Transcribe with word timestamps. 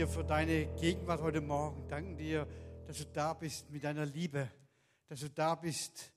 dir 0.00 0.08
für 0.08 0.24
deine 0.24 0.64
Gegenwart 0.76 1.20
heute 1.20 1.42
Morgen. 1.42 1.86
Danken 1.86 2.16
dir, 2.16 2.48
dass 2.86 2.96
du 2.96 3.04
da 3.12 3.34
bist 3.34 3.70
mit 3.70 3.84
deiner 3.84 4.06
Liebe, 4.06 4.50
dass 5.08 5.20
du 5.20 5.28
da 5.28 5.54
bist 5.54 6.14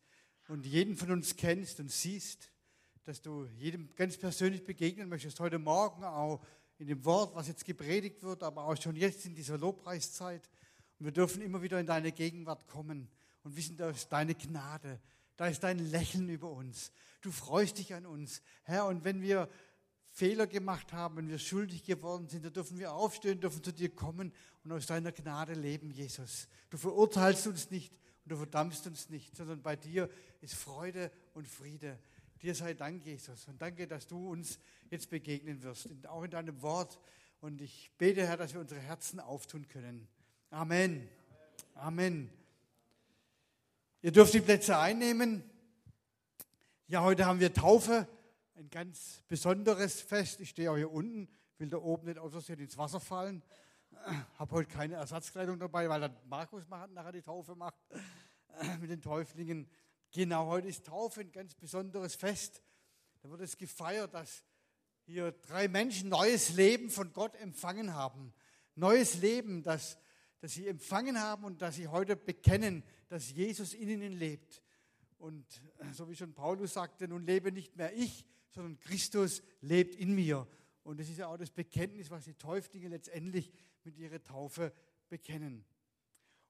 und 0.48 0.66
jeden 0.66 0.96
von 0.96 1.12
uns 1.12 1.36
kennst 1.36 1.82
und 1.82 1.92
siehst, 1.92 2.50
dass 3.04 3.22
du 3.22 3.44
jedem 3.58 3.94
ganz 3.94 4.16
persönlich 4.16 4.64
begegnen 4.64 5.10
möchtest. 5.10 5.38
Heute 5.42 5.60
Morgen 5.60 6.06
auch 6.06 6.40
in 6.78 6.88
dem 6.88 7.04
Wort, 7.04 7.36
was 7.36 7.50
jetzt 7.50 7.66
gepredigt 7.66 8.24
wird, 8.24 8.42
aber 8.42 8.64
auch 8.64 8.82
schon 8.82 8.96
jetzt 8.96 9.26
in 9.26 9.36
dieser 9.36 9.58
Lobpreiszeit. 9.58 10.50
Und 10.98 11.08
wir 11.08 11.12
dürfen 11.12 11.42
immer 11.42 11.62
wieder 11.62 11.78
in 11.78 11.86
deine 11.86 12.14
Gegenwart 12.14 12.66
kommen 12.68 13.10
und 13.44 13.58
wissen, 13.58 13.76
da 13.76 13.90
ist 13.90 14.08
deine 14.14 14.34
Gnade, 14.34 15.02
da 15.36 15.48
ist 15.48 15.62
dein 15.62 15.80
Lächeln 15.80 16.30
über 16.30 16.52
uns. 16.52 16.94
Du 17.20 17.34
freust 17.34 17.80
dich 17.80 17.94
an 17.94 18.06
uns, 18.06 18.44
Herr. 18.62 18.86
Und 18.86 19.04
wenn 19.04 19.22
wir 19.22 19.50
Fehler 20.14 20.46
gemacht 20.46 20.94
haben, 20.94 21.18
wenn 21.18 21.28
wir 21.28 21.40
schuldig 21.40 21.84
geworden 21.84 22.30
sind, 22.30 22.46
dann 22.46 22.54
dürfen 22.54 22.78
wir 22.78 22.94
aufstehen, 22.94 23.42
dürfen 23.42 23.64
zu 23.64 23.74
dir 23.74 23.90
kommen 23.90 24.32
und 24.64 24.72
aus 24.72 24.86
deiner 24.86 25.12
Gnade 25.12 25.54
leben, 25.54 25.90
Jesus. 25.90 26.48
Du 26.70 26.78
verurteilst 26.78 27.48
uns 27.48 27.72
nicht 27.72 27.92
und 28.24 28.32
du 28.32 28.38
verdammst 28.38 28.86
uns 28.86 29.10
nicht, 29.10 29.36
sondern 29.36 29.64
bei 29.64 29.76
dir 29.76 30.08
ist 30.42 30.54
Freude 30.54 31.12
und 31.34 31.48
Friede. 31.48 31.98
Dir 32.44 32.54
sei 32.54 32.76
Dank, 32.76 33.04
Jesus. 33.04 33.48
Und 33.48 33.60
danke, 33.60 33.88
dass 33.88 34.06
du 34.06 34.30
uns 34.30 34.60
jetzt 34.92 35.10
begegnen 35.10 35.64
wirst, 35.64 35.90
auch 36.08 36.22
in 36.22 36.30
deinem 36.30 36.62
Wort. 36.62 37.00
Und 37.42 37.60
ich 37.60 37.90
bete, 37.98 38.28
Herr, 38.28 38.38
dass 38.38 38.54
wir 38.54 38.62
unsere 38.62 38.82
Herzen 38.82 39.20
auftun 39.20 39.68
können. 39.68 40.08
Amen. 40.52 41.10
Amen. 41.74 42.30
Ihr 44.04 44.12
dürft 44.12 44.36
die 44.36 44.42
Plätze 44.42 44.78
einnehmen. 44.78 45.44
Ja, 46.88 47.02
heute 47.02 47.26
haben 47.26 47.40
wir 47.40 47.52
Taufe 47.52 48.08
ein 48.56 48.70
ganz 48.70 49.24
besonderes 49.28 50.02
Fest. 50.02 50.40
Ich 50.40 50.50
stehe 50.50 50.72
auch 50.72 50.76
hier 50.76 50.92
unten, 50.92 51.28
will 51.58 51.70
da 51.70 51.78
oben 51.78 52.08
nicht 52.08 52.20
aus 52.20 52.32
Versehen 52.32 52.60
ins 52.60 52.78
Wasser 52.78 53.00
fallen. 53.00 53.44
Habe 54.38 54.56
heute 54.56 54.70
keine 54.70 54.96
Ersatzkleidung 54.96 55.60
dabei, 55.60 55.90
weil 55.90 56.02
dann 56.02 56.18
Markus 56.28 56.68
nachher 56.68 57.12
die 57.12 57.22
Taufe 57.22 57.56
macht 57.56 57.80
mit 58.80 58.90
den 58.90 59.02
Täuflingen. 59.02 59.68
Genau, 60.12 60.48
heute 60.48 60.68
ist 60.68 60.86
Taufe 60.86 61.22
ein 61.22 61.32
ganz 61.32 61.56
besonderes 61.56 62.16
Fest. 62.16 62.62
Da 63.22 63.30
wird 63.30 63.42
es 63.42 63.58
gefeiert, 63.58 64.14
dass 64.14 64.44
hier 65.06 65.32
drei 65.32 65.68
Menschen 65.68 66.10
neues 66.10 66.54
Leben 66.54 66.90
von 66.90 67.12
Gott 67.14 67.36
empfangen 67.36 67.94
haben. 67.94 68.34
Neues 68.76 69.16
Leben, 69.16 69.64
das, 69.64 69.98
das 70.40 70.54
sie 70.54 70.68
empfangen 70.68 71.20
haben 71.20 71.44
und 71.44 71.62
das 71.62 71.76
sie 71.76 71.88
heute 71.88 72.16
bekennen, 72.16 72.84
dass 73.10 73.32
Jesus 73.32 73.74
in 73.74 73.90
ihnen 73.90 74.14
lebt. 74.14 74.62
Und 75.18 75.46
so 75.94 76.10
wie 76.10 76.16
schon 76.16 76.34
Paulus 76.34 76.74
sagte, 76.74 77.08
nun 77.08 77.26
lebe 77.26 77.52
nicht 77.52 77.76
mehr 77.76 77.94
ich, 77.96 78.26
sondern 78.54 78.80
Christus 78.80 79.42
lebt 79.62 79.96
in 79.96 80.14
mir. 80.14 80.48
Und 80.84 81.00
das 81.00 81.10
ist 81.10 81.18
ja 81.18 81.28
auch 81.28 81.38
das 81.38 81.50
Bekenntnis, 81.50 82.10
was 82.10 82.26
die 82.26 82.34
Täuflinge 82.34 82.90
letztendlich 82.90 83.52
mit 83.84 83.98
ihrer 83.98 84.24
Taufe 84.24 84.74
bekennen. 85.10 85.66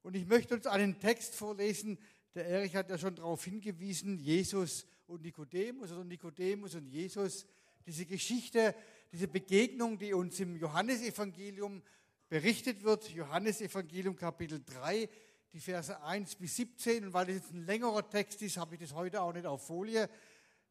Und 0.01 0.15
ich 0.15 0.27
möchte 0.27 0.53
uns 0.55 0.67
einen 0.67 0.99
Text 0.99 1.35
vorlesen. 1.35 1.97
Der 2.35 2.45
Erich 2.45 2.75
hat 2.75 2.89
ja 2.89 2.97
schon 2.97 3.15
darauf 3.15 3.45
hingewiesen, 3.45 4.17
Jesus 4.17 4.85
und 5.07 5.21
Nikodemus 5.21 5.91
oder 5.91 6.03
Nikodemus 6.03 6.75
und 6.75 6.87
Jesus. 6.87 7.45
Diese 7.85 8.05
Geschichte, 8.05 8.75
diese 9.11 9.27
Begegnung, 9.27 9.97
die 9.97 10.13
uns 10.13 10.39
im 10.39 10.55
Johannesevangelium 10.55 11.81
berichtet 12.27 12.83
wird, 12.83 13.09
Johannesevangelium 13.09 14.15
Kapitel 14.15 14.61
3, 14.65 15.07
die 15.53 15.59
Verse 15.59 16.01
1 16.01 16.35
bis 16.35 16.55
17. 16.55 17.05
Und 17.05 17.13
weil 17.13 17.27
das 17.27 17.35
jetzt 17.35 17.53
ein 17.53 17.65
längerer 17.65 18.09
Text 18.09 18.41
ist, 18.41 18.57
habe 18.57 18.75
ich 18.75 18.81
das 18.81 18.93
heute 18.93 19.21
auch 19.21 19.33
nicht 19.33 19.45
auf 19.45 19.65
Folie 19.65 20.09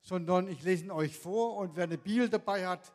sondern 0.02 0.48
ich 0.48 0.62
lese 0.62 0.84
ihn 0.84 0.90
euch 0.90 1.16
vor 1.16 1.56
und 1.56 1.76
wer 1.76 1.84
eine 1.84 1.98
Bibel 1.98 2.28
dabei 2.28 2.66
hat, 2.66 2.92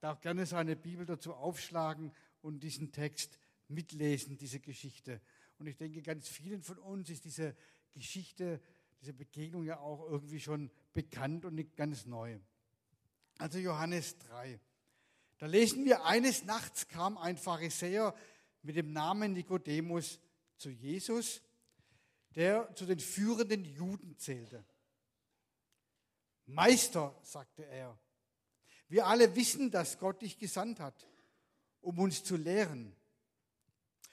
darf 0.00 0.20
gerne 0.20 0.46
seine 0.46 0.74
Bibel 0.74 1.06
dazu 1.06 1.34
aufschlagen 1.34 2.12
und 2.40 2.62
diesen 2.62 2.90
Text 2.90 3.38
mitlesen, 3.68 4.36
diese 4.36 4.58
Geschichte. 4.58 5.20
Und 5.58 5.66
ich 5.66 5.76
denke, 5.76 6.02
ganz 6.02 6.26
vielen 6.26 6.62
von 6.62 6.78
uns 6.78 7.08
ist 7.10 7.24
diese 7.24 7.54
Geschichte, 7.92 8.60
diese 9.00 9.12
Begegnung 9.12 9.64
ja 9.64 9.78
auch 9.78 10.08
irgendwie 10.10 10.40
schon 10.40 10.70
bekannt 10.92 11.44
und 11.44 11.54
nicht 11.54 11.76
ganz 11.76 12.06
neu. 12.06 12.38
Also 13.38 13.58
Johannes 13.58 14.18
3. 14.18 14.58
Da 15.38 15.46
lesen 15.46 15.84
wir, 15.84 16.04
eines 16.04 16.44
Nachts 16.44 16.88
kam 16.88 17.18
ein 17.18 17.36
Pharisäer 17.36 18.14
mit 18.62 18.76
dem 18.76 18.92
Namen 18.92 19.32
Nikodemus 19.32 20.18
zu 20.56 20.70
Jesus, 20.70 21.42
der 22.34 22.74
zu 22.74 22.86
den 22.86 23.00
führenden 23.00 23.64
Juden 23.64 24.16
zählte. 24.18 24.64
Meister, 26.52 27.14
sagte 27.22 27.64
er, 27.66 27.98
wir 28.88 29.06
alle 29.06 29.34
wissen, 29.34 29.70
dass 29.70 29.98
Gott 29.98 30.22
dich 30.22 30.38
gesandt 30.38 30.80
hat, 30.80 31.08
um 31.80 31.98
uns 31.98 32.24
zu 32.24 32.36
lehren. 32.36 32.94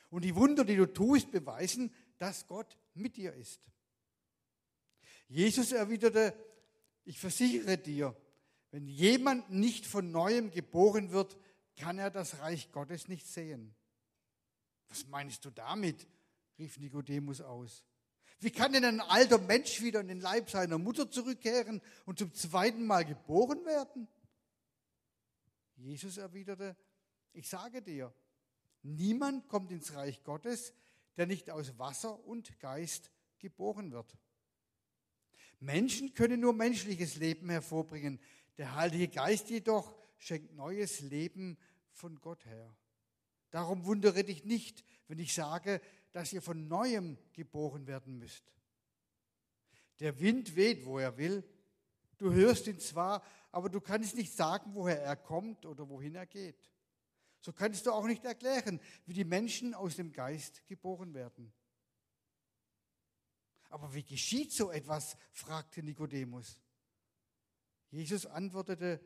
Und 0.09 0.23
die 0.23 0.35
Wunder, 0.35 0.63
die 0.63 0.75
du 0.75 0.85
tust, 0.85 1.31
beweisen, 1.31 1.93
dass 2.17 2.47
Gott 2.47 2.77
mit 2.93 3.17
dir 3.17 3.33
ist. 3.33 3.61
Jesus 5.27 5.71
erwiderte, 5.71 6.33
ich 7.05 7.19
versichere 7.19 7.77
dir, 7.77 8.15
wenn 8.71 8.87
jemand 8.87 9.49
nicht 9.51 9.85
von 9.85 10.11
neuem 10.11 10.51
geboren 10.51 11.11
wird, 11.11 11.37
kann 11.75 11.97
er 11.97 12.11
das 12.11 12.39
Reich 12.39 12.71
Gottes 12.71 13.07
nicht 13.07 13.27
sehen. 13.27 13.75
Was 14.87 15.07
meinst 15.07 15.45
du 15.45 15.49
damit? 15.49 16.07
rief 16.57 16.77
Nikodemus 16.77 17.41
aus. 17.41 17.85
Wie 18.39 18.51
kann 18.51 18.71
denn 18.71 18.85
ein 18.85 19.01
alter 19.01 19.37
Mensch 19.37 19.81
wieder 19.81 19.99
in 19.99 20.07
den 20.07 20.21
Leib 20.21 20.49
seiner 20.49 20.77
Mutter 20.77 21.11
zurückkehren 21.11 21.81
und 22.05 22.19
zum 22.19 22.33
zweiten 22.33 22.85
Mal 22.85 23.05
geboren 23.05 23.65
werden? 23.65 24.07
Jesus 25.75 26.17
erwiderte, 26.17 26.75
ich 27.33 27.49
sage 27.49 27.81
dir, 27.81 28.13
niemand 28.81 29.47
kommt 29.49 29.71
ins 29.71 29.93
Reich 29.93 30.23
Gottes, 30.23 30.73
der 31.17 31.25
nicht 31.25 31.49
aus 31.49 31.77
Wasser 31.77 32.25
und 32.25 32.59
Geist 32.59 33.11
geboren 33.39 33.91
wird. 33.91 34.17
Menschen 35.59 36.13
können 36.13 36.39
nur 36.39 36.53
menschliches 36.53 37.17
Leben 37.17 37.49
hervorbringen. 37.49 38.19
Der 38.57 38.75
Heilige 38.75 39.09
Geist 39.09 39.49
jedoch 39.49 39.93
schenkt 40.17 40.53
neues 40.53 41.01
Leben 41.01 41.57
von 41.91 42.21
Gott 42.21 42.45
her. 42.45 42.73
Darum 43.51 43.85
wundere 43.85 44.23
dich 44.23 44.45
nicht, 44.45 44.85
wenn 45.07 45.19
ich 45.19 45.33
sage, 45.33 45.81
dass 46.11 46.33
ihr 46.33 46.41
von 46.41 46.67
neuem 46.67 47.17
geboren 47.33 47.87
werden 47.87 48.17
müsst. 48.17 48.51
Der 49.99 50.19
Wind 50.19 50.55
weht, 50.55 50.85
wo 50.85 50.99
er 50.99 51.17
will. 51.17 51.43
Du 52.17 52.31
hörst 52.31 52.67
ihn 52.67 52.79
zwar, 52.79 53.23
aber 53.51 53.69
du 53.69 53.79
kannst 53.79 54.15
nicht 54.15 54.33
sagen, 54.33 54.71
woher 54.73 55.01
er 55.01 55.15
kommt 55.15 55.65
oder 55.65 55.87
wohin 55.89 56.15
er 56.15 56.25
geht. 56.25 56.69
So 57.41 57.53
kannst 57.53 57.85
du 57.85 57.91
auch 57.91 58.05
nicht 58.05 58.25
erklären, 58.25 58.79
wie 59.05 59.13
die 59.13 59.23
Menschen 59.23 59.73
aus 59.73 59.95
dem 59.95 60.11
Geist 60.11 60.65
geboren 60.67 61.13
werden. 61.13 61.53
Aber 63.69 63.93
wie 63.93 64.03
geschieht 64.03 64.51
so 64.51 64.71
etwas? 64.71 65.15
fragte 65.31 65.83
Nikodemus. 65.83 66.59
Jesus 67.91 68.25
antwortete, 68.25 68.99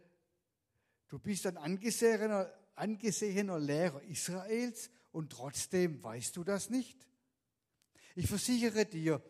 du 1.08 1.20
bist 1.20 1.46
ein 1.46 1.58
angesehener, 1.58 2.52
angesehener 2.76 3.60
Lehrer 3.60 4.02
Israels 4.04 4.90
und 5.14 5.32
trotzdem 5.32 6.04
weißt 6.04 6.36
du 6.36 6.44
das 6.44 6.70
nicht? 6.70 7.08
Ich 8.16 8.28
versichere 8.28 8.86
dir, 8.86 9.24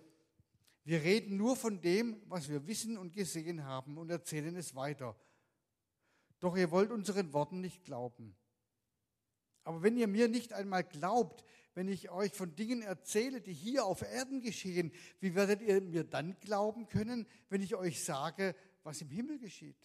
wir 0.84 1.04
reden 1.04 1.38
nur 1.38 1.56
von 1.56 1.80
dem, 1.82 2.22
was 2.26 2.50
wir 2.50 2.66
wissen 2.68 2.98
und 2.98 3.14
gesehen 3.14 3.64
haben 3.64 3.98
und 3.98 4.10
erzählen 4.10 4.56
es 4.56 4.76
weiter. 4.76 5.16
Doch 6.40 6.58
ihr 6.58 6.72
wollt 6.72 6.92
unseren 6.92 7.32
Worten 7.32 7.62
nicht 7.62 7.84
glauben. 7.84 8.36
Aber 9.64 9.82
wenn 9.82 9.96
ihr 9.96 10.08
mir 10.08 10.28
nicht 10.28 10.52
einmal 10.52 10.84
glaubt, 10.84 11.46
wenn 11.74 11.88
ich 11.88 12.10
euch 12.12 12.34
von 12.34 12.56
Dingen 12.56 12.82
erzähle, 12.82 13.40
die 13.40 13.54
hier 13.54 13.86
auf 13.86 14.02
Erden 14.02 14.42
geschehen, 14.42 14.92
wie 15.20 15.36
werdet 15.36 15.62
ihr 15.62 15.80
mir 15.82 16.04
dann 16.04 16.38
glauben 16.42 16.88
können, 16.88 17.28
wenn 17.50 17.62
ich 17.62 17.76
euch 17.76 18.04
sage, 18.04 18.56
was 18.84 19.02
im 19.02 19.10
Himmel 19.10 19.40
geschieht? 19.40 19.78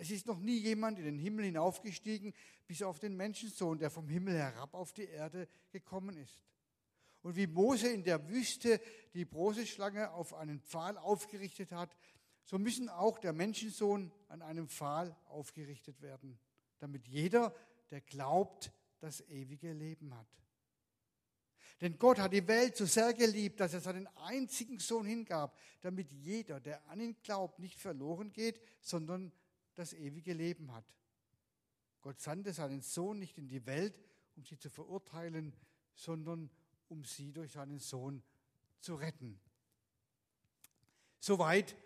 Es 0.00 0.12
ist 0.12 0.26
noch 0.26 0.38
nie 0.38 0.58
jemand 0.58 0.98
in 1.00 1.04
den 1.04 1.18
Himmel 1.18 1.46
hinaufgestiegen, 1.46 2.32
bis 2.68 2.82
auf 2.82 3.00
den 3.00 3.16
Menschensohn, 3.16 3.78
der 3.78 3.90
vom 3.90 4.08
Himmel 4.08 4.34
herab 4.34 4.74
auf 4.74 4.92
die 4.92 5.06
Erde 5.06 5.48
gekommen 5.70 6.16
ist. 6.16 6.40
Und 7.22 7.34
wie 7.34 7.48
Mose 7.48 7.88
in 7.88 8.04
der 8.04 8.28
Wüste 8.28 8.80
die 9.14 9.24
Bronzeschlange 9.24 10.12
auf 10.12 10.34
einen 10.34 10.60
Pfahl 10.60 10.96
aufgerichtet 10.96 11.72
hat, 11.72 11.96
so 12.44 12.58
müssen 12.58 12.88
auch 12.88 13.18
der 13.18 13.32
Menschensohn 13.32 14.12
an 14.28 14.40
einem 14.40 14.68
Pfahl 14.68 15.16
aufgerichtet 15.26 16.00
werden, 16.00 16.38
damit 16.78 17.08
jeder, 17.08 17.52
der 17.90 18.00
glaubt, 18.00 18.72
das 19.00 19.20
ewige 19.28 19.72
Leben 19.72 20.16
hat. 20.16 20.28
Denn 21.80 21.98
Gott 21.98 22.20
hat 22.20 22.32
die 22.32 22.46
Welt 22.46 22.76
so 22.76 22.86
sehr 22.86 23.12
geliebt, 23.14 23.58
dass 23.58 23.74
er 23.74 23.80
seinen 23.80 24.06
einzigen 24.16 24.78
Sohn 24.78 25.06
hingab, 25.06 25.58
damit 25.80 26.10
jeder, 26.12 26.60
der 26.60 26.88
an 26.88 27.00
ihn 27.00 27.16
glaubt, 27.22 27.58
nicht 27.58 27.78
verloren 27.78 28.32
geht, 28.32 28.60
sondern 28.80 29.32
das 29.78 29.92
ewige 29.92 30.32
Leben 30.32 30.72
hat. 30.72 30.84
Gott 32.00 32.20
sandte 32.20 32.52
seinen 32.52 32.82
Sohn 32.82 33.18
nicht 33.18 33.38
in 33.38 33.48
die 33.48 33.64
Welt, 33.66 34.00
um 34.36 34.44
sie 34.44 34.58
zu 34.58 34.70
verurteilen, 34.70 35.52
sondern 35.94 36.50
um 36.88 37.04
sie 37.04 37.32
durch 37.32 37.52
seinen 37.52 37.78
Sohn 37.78 38.22
zu 38.80 38.94
retten. 38.94 39.40
Soweit 41.20 41.76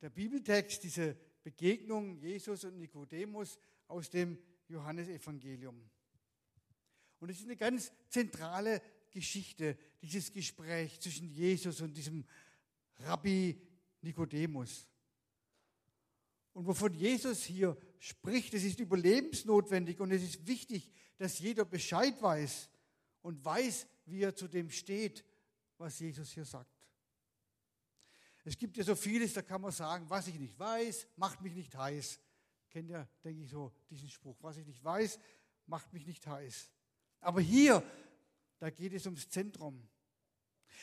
der 0.00 0.10
Bibeltext, 0.10 0.82
diese 0.82 1.16
Begegnung 1.42 2.16
Jesus 2.16 2.64
und 2.64 2.78
Nikodemus 2.78 3.58
aus 3.88 4.10
dem 4.10 4.38
Johannesevangelium. 4.68 5.90
Und 7.20 7.30
es 7.30 7.38
ist 7.38 7.44
eine 7.44 7.56
ganz 7.56 7.92
zentrale 8.08 8.82
Geschichte, 9.10 9.78
dieses 10.02 10.32
Gespräch 10.32 11.00
zwischen 11.00 11.30
Jesus 11.30 11.80
und 11.80 11.96
diesem 11.96 12.24
Rabbi 12.96 13.60
Nikodemus. 14.02 14.86
Und 16.54 16.66
wovon 16.66 16.94
Jesus 16.94 17.42
hier 17.44 17.76
spricht, 17.98 18.54
es 18.54 18.64
ist 18.64 18.78
überlebensnotwendig 18.78 20.00
und 20.00 20.12
es 20.12 20.22
ist 20.22 20.46
wichtig, 20.46 20.90
dass 21.18 21.38
jeder 21.40 21.64
Bescheid 21.64 22.20
weiß 22.22 22.70
und 23.22 23.44
weiß, 23.44 23.86
wie 24.06 24.22
er 24.22 24.34
zu 24.34 24.48
dem 24.48 24.70
steht, 24.70 25.24
was 25.78 25.98
Jesus 25.98 26.30
hier 26.30 26.44
sagt. 26.44 26.70
Es 28.44 28.56
gibt 28.56 28.76
ja 28.76 28.84
so 28.84 28.94
vieles, 28.94 29.32
da 29.32 29.42
kann 29.42 29.60
man 29.60 29.72
sagen, 29.72 30.08
was 30.08 30.28
ich 30.28 30.38
nicht 30.38 30.58
weiß, 30.58 31.08
macht 31.16 31.40
mich 31.40 31.54
nicht 31.54 31.74
heiß. 31.76 32.20
Kennt 32.70 32.90
ihr, 32.90 33.08
denke 33.24 33.42
ich, 33.42 33.50
so 33.50 33.72
diesen 33.90 34.08
Spruch. 34.08 34.36
Was 34.40 34.56
ich 34.56 34.66
nicht 34.66 34.82
weiß, 34.84 35.18
macht 35.66 35.92
mich 35.92 36.06
nicht 36.06 36.26
heiß. 36.26 36.70
Aber 37.20 37.40
hier, 37.40 37.82
da 38.58 38.70
geht 38.70 38.92
es 38.92 39.06
ums 39.06 39.28
Zentrum. 39.28 39.88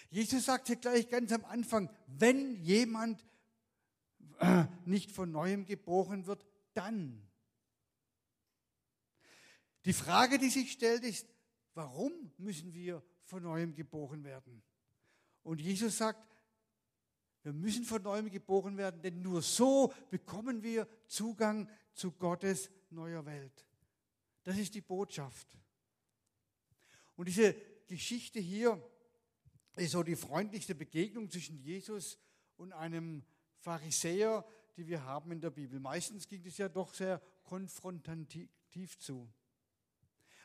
Jesus 0.09 0.45
sagt 0.45 0.67
hier 0.67 0.77
gleich 0.77 1.07
ganz 1.07 1.31
am 1.31 1.45
Anfang, 1.45 1.89
wenn 2.07 2.55
jemand 2.55 3.23
nicht 4.85 5.11
von 5.11 5.31
neuem 5.31 5.65
geboren 5.65 6.25
wird, 6.25 6.45
dann. 6.73 7.27
Die 9.85 9.93
Frage, 9.93 10.37
die 10.37 10.49
sich 10.49 10.71
stellt, 10.71 11.03
ist, 11.03 11.27
warum 11.73 12.11
müssen 12.37 12.73
wir 12.73 13.03
von 13.23 13.43
neuem 13.43 13.73
geboren 13.73 14.23
werden? 14.23 14.61
Und 15.43 15.59
Jesus 15.59 15.97
sagt, 15.97 16.27
wir 17.43 17.53
müssen 17.53 17.83
von 17.83 18.03
neuem 18.03 18.29
geboren 18.29 18.77
werden, 18.77 19.01
denn 19.01 19.21
nur 19.21 19.41
so 19.41 19.91
bekommen 20.11 20.61
wir 20.61 20.87
Zugang 21.07 21.67
zu 21.93 22.11
Gottes 22.11 22.69
neuer 22.91 23.25
Welt. 23.25 23.65
Das 24.43 24.57
ist 24.57 24.75
die 24.75 24.81
Botschaft. 24.81 25.47
Und 27.15 27.27
diese 27.27 27.55
Geschichte 27.87 28.39
hier 28.39 28.81
ist 29.75 29.91
so 29.91 30.03
die 30.03 30.15
freundlichste 30.15 30.75
Begegnung 30.75 31.29
zwischen 31.29 31.57
Jesus 31.57 32.19
und 32.57 32.73
einem 32.73 33.23
Pharisäer, 33.61 34.45
die 34.75 34.87
wir 34.87 35.03
haben 35.03 35.31
in 35.31 35.39
der 35.39 35.51
Bibel. 35.51 35.79
Meistens 35.79 36.27
ging 36.27 36.45
es 36.45 36.57
ja 36.57 36.67
doch 36.67 36.93
sehr 36.93 37.21
konfrontativ 37.43 38.97
zu. 38.99 39.31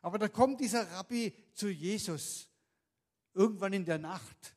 Aber 0.02 0.18
da 0.18 0.28
kommt 0.28 0.60
dieser 0.60 0.90
Rabbi 0.92 1.32
zu 1.52 1.68
Jesus 1.68 2.48
irgendwann 3.34 3.72
in 3.72 3.84
der 3.84 3.98
Nacht. 3.98 4.56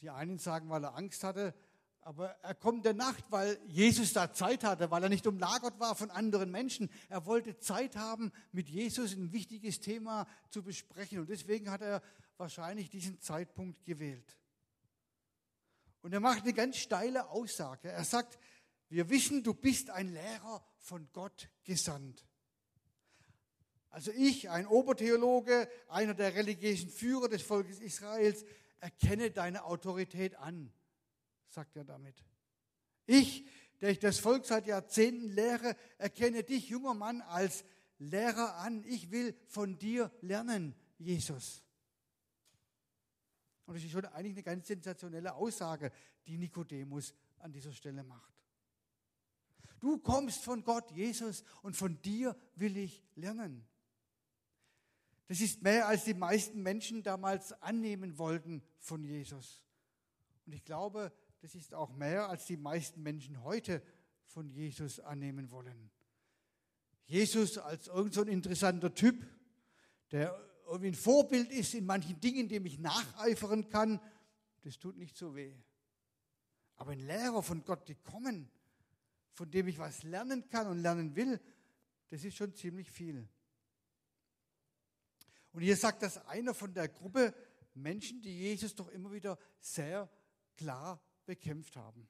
Die 0.00 0.10
einen 0.10 0.38
sagen, 0.38 0.68
weil 0.68 0.84
er 0.84 0.96
Angst 0.96 1.24
hatte, 1.24 1.54
aber 2.02 2.30
er 2.42 2.54
kommt 2.54 2.78
in 2.78 2.82
der 2.82 2.94
Nacht, 2.94 3.24
weil 3.30 3.58
Jesus 3.68 4.12
da 4.12 4.32
Zeit 4.32 4.64
hatte, 4.64 4.90
weil 4.90 5.02
er 5.02 5.08
nicht 5.08 5.26
umlagert 5.26 5.78
war 5.78 5.94
von 5.94 6.10
anderen 6.10 6.50
Menschen. 6.50 6.90
Er 7.08 7.26
wollte 7.26 7.58
Zeit 7.58 7.94
haben, 7.96 8.32
mit 8.52 8.68
Jesus 8.68 9.14
ein 9.14 9.32
wichtiges 9.32 9.80
Thema 9.80 10.26
zu 10.48 10.62
besprechen. 10.62 11.20
Und 11.20 11.28
deswegen 11.28 11.70
hat 11.70 11.82
er 11.82 12.02
wahrscheinlich 12.38 12.88
diesen 12.88 13.20
Zeitpunkt 13.20 13.84
gewählt. 13.84 14.36
Und 16.02 16.12
er 16.12 16.20
macht 16.20 16.42
eine 16.42 16.52
ganz 16.52 16.76
steile 16.78 17.28
Aussage. 17.30 17.88
Er 17.90 18.04
sagt, 18.04 18.38
wir 18.88 19.08
wissen, 19.08 19.42
du 19.42 19.54
bist 19.54 19.90
ein 19.90 20.12
Lehrer 20.12 20.64
von 20.78 21.08
Gott 21.12 21.48
gesandt. 21.64 22.26
Also 23.90 24.12
ich, 24.12 24.50
ein 24.50 24.66
Obertheologe, 24.66 25.68
einer 25.88 26.14
der 26.14 26.34
religiösen 26.34 26.90
Führer 26.90 27.28
des 27.28 27.42
Volkes 27.42 27.80
Israels, 27.80 28.44
erkenne 28.80 29.30
deine 29.30 29.64
Autorität 29.64 30.36
an 30.36 30.72
sagt 31.50 31.76
er 31.76 31.84
damit. 31.84 32.24
Ich, 33.06 33.44
der 33.80 33.90
ich 33.90 33.98
das 33.98 34.18
Volk 34.18 34.46
seit 34.46 34.66
Jahrzehnten 34.66 35.28
lehre, 35.30 35.76
erkenne 35.98 36.44
dich, 36.44 36.68
junger 36.68 36.94
Mann, 36.94 37.20
als 37.22 37.64
Lehrer 37.98 38.56
an. 38.56 38.84
Ich 38.86 39.10
will 39.10 39.34
von 39.46 39.78
dir 39.78 40.10
lernen, 40.20 40.74
Jesus. 40.98 41.62
Und 43.70 43.76
das 43.76 43.84
ist 43.84 43.92
schon 43.92 44.04
eigentlich 44.06 44.32
eine 44.32 44.42
ganz 44.42 44.66
sensationelle 44.66 45.32
Aussage, 45.32 45.92
die 46.26 46.36
Nikodemus 46.36 47.14
an 47.38 47.52
dieser 47.52 47.70
Stelle 47.70 48.02
macht. 48.02 48.34
Du 49.78 49.98
kommst 49.98 50.42
von 50.42 50.64
Gott, 50.64 50.90
Jesus, 50.90 51.44
und 51.62 51.76
von 51.76 52.02
dir 52.02 52.36
will 52.56 52.76
ich 52.76 53.00
lernen. 53.14 53.64
Das 55.28 55.40
ist 55.40 55.62
mehr, 55.62 55.86
als 55.86 56.02
die 56.02 56.14
meisten 56.14 56.64
Menschen 56.64 57.04
damals 57.04 57.52
annehmen 57.62 58.18
wollten 58.18 58.60
von 58.80 59.04
Jesus. 59.04 59.62
Und 60.46 60.52
ich 60.52 60.64
glaube, 60.64 61.12
das 61.40 61.54
ist 61.54 61.72
auch 61.72 61.92
mehr, 61.92 62.28
als 62.28 62.46
die 62.46 62.56
meisten 62.56 63.04
Menschen 63.04 63.44
heute 63.44 63.84
von 64.24 64.50
Jesus 64.50 64.98
annehmen 64.98 65.52
wollen. 65.52 65.92
Jesus 67.06 67.56
als 67.56 67.86
irgend 67.86 68.14
so 68.14 68.22
interessanter 68.24 68.92
Typ, 68.92 69.24
der 70.10 70.49
irgendwie 70.70 70.92
ein 70.92 70.94
Vorbild 70.94 71.50
ist 71.50 71.74
in 71.74 71.84
manchen 71.84 72.20
Dingen, 72.20 72.48
dem 72.48 72.64
ich 72.64 72.78
nacheifern 72.78 73.68
kann, 73.68 74.00
das 74.62 74.78
tut 74.78 74.96
nicht 74.96 75.16
so 75.16 75.34
weh. 75.34 75.52
Aber 76.76 76.92
ein 76.92 77.00
Lehrer 77.00 77.42
von 77.42 77.64
Gott 77.64 77.86
gekommen, 77.86 78.48
von 79.32 79.50
dem 79.50 79.66
ich 79.66 79.78
was 79.78 80.04
lernen 80.04 80.48
kann 80.48 80.68
und 80.68 80.78
lernen 80.78 81.16
will, 81.16 81.40
das 82.08 82.22
ist 82.22 82.36
schon 82.36 82.54
ziemlich 82.54 82.90
viel. 82.90 83.28
Und 85.52 85.62
hier 85.62 85.76
sagt 85.76 86.02
das 86.02 86.24
einer 86.26 86.54
von 86.54 86.72
der 86.72 86.88
Gruppe 86.88 87.34
Menschen, 87.74 88.22
die 88.22 88.38
Jesus 88.38 88.74
doch 88.74 88.88
immer 88.88 89.10
wieder 89.10 89.38
sehr 89.58 90.08
klar 90.54 91.02
bekämpft 91.26 91.74
haben. 91.76 92.08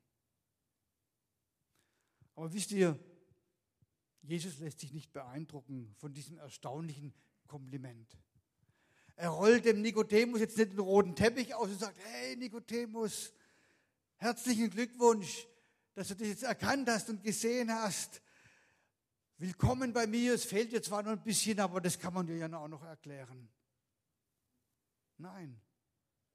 Aber 2.34 2.52
wisst 2.52 2.72
ihr, 2.72 2.98
Jesus 4.20 4.58
lässt 4.58 4.80
sich 4.80 4.92
nicht 4.92 5.12
beeindrucken 5.12 5.94
von 5.96 6.12
diesem 6.12 6.36
erstaunlichen 6.36 7.14
Kompliment. 7.46 8.18
Er 9.20 9.28
rollt 9.28 9.66
dem 9.66 9.82
Nikodemus 9.82 10.40
jetzt 10.40 10.56
nicht 10.56 10.72
den 10.72 10.78
roten 10.78 11.14
Teppich 11.14 11.54
aus 11.54 11.68
und 11.68 11.78
sagt, 11.78 11.98
hey 12.04 12.36
Nikodemus, 12.36 13.34
herzlichen 14.16 14.70
Glückwunsch, 14.70 15.46
dass 15.92 16.08
du 16.08 16.14
das 16.14 16.28
jetzt 16.28 16.42
erkannt 16.42 16.88
hast 16.88 17.10
und 17.10 17.22
gesehen 17.22 17.70
hast. 17.70 18.22
Willkommen 19.36 19.92
bei 19.92 20.06
mir, 20.06 20.32
es 20.32 20.46
fehlt 20.46 20.72
dir 20.72 20.82
zwar 20.82 21.02
noch 21.02 21.10
ein 21.10 21.22
bisschen, 21.22 21.60
aber 21.60 21.82
das 21.82 21.98
kann 21.98 22.14
man 22.14 22.26
dir 22.26 22.38
ja 22.38 22.50
auch 22.58 22.68
noch 22.68 22.82
erklären. 22.82 23.50
Nein, 25.18 25.60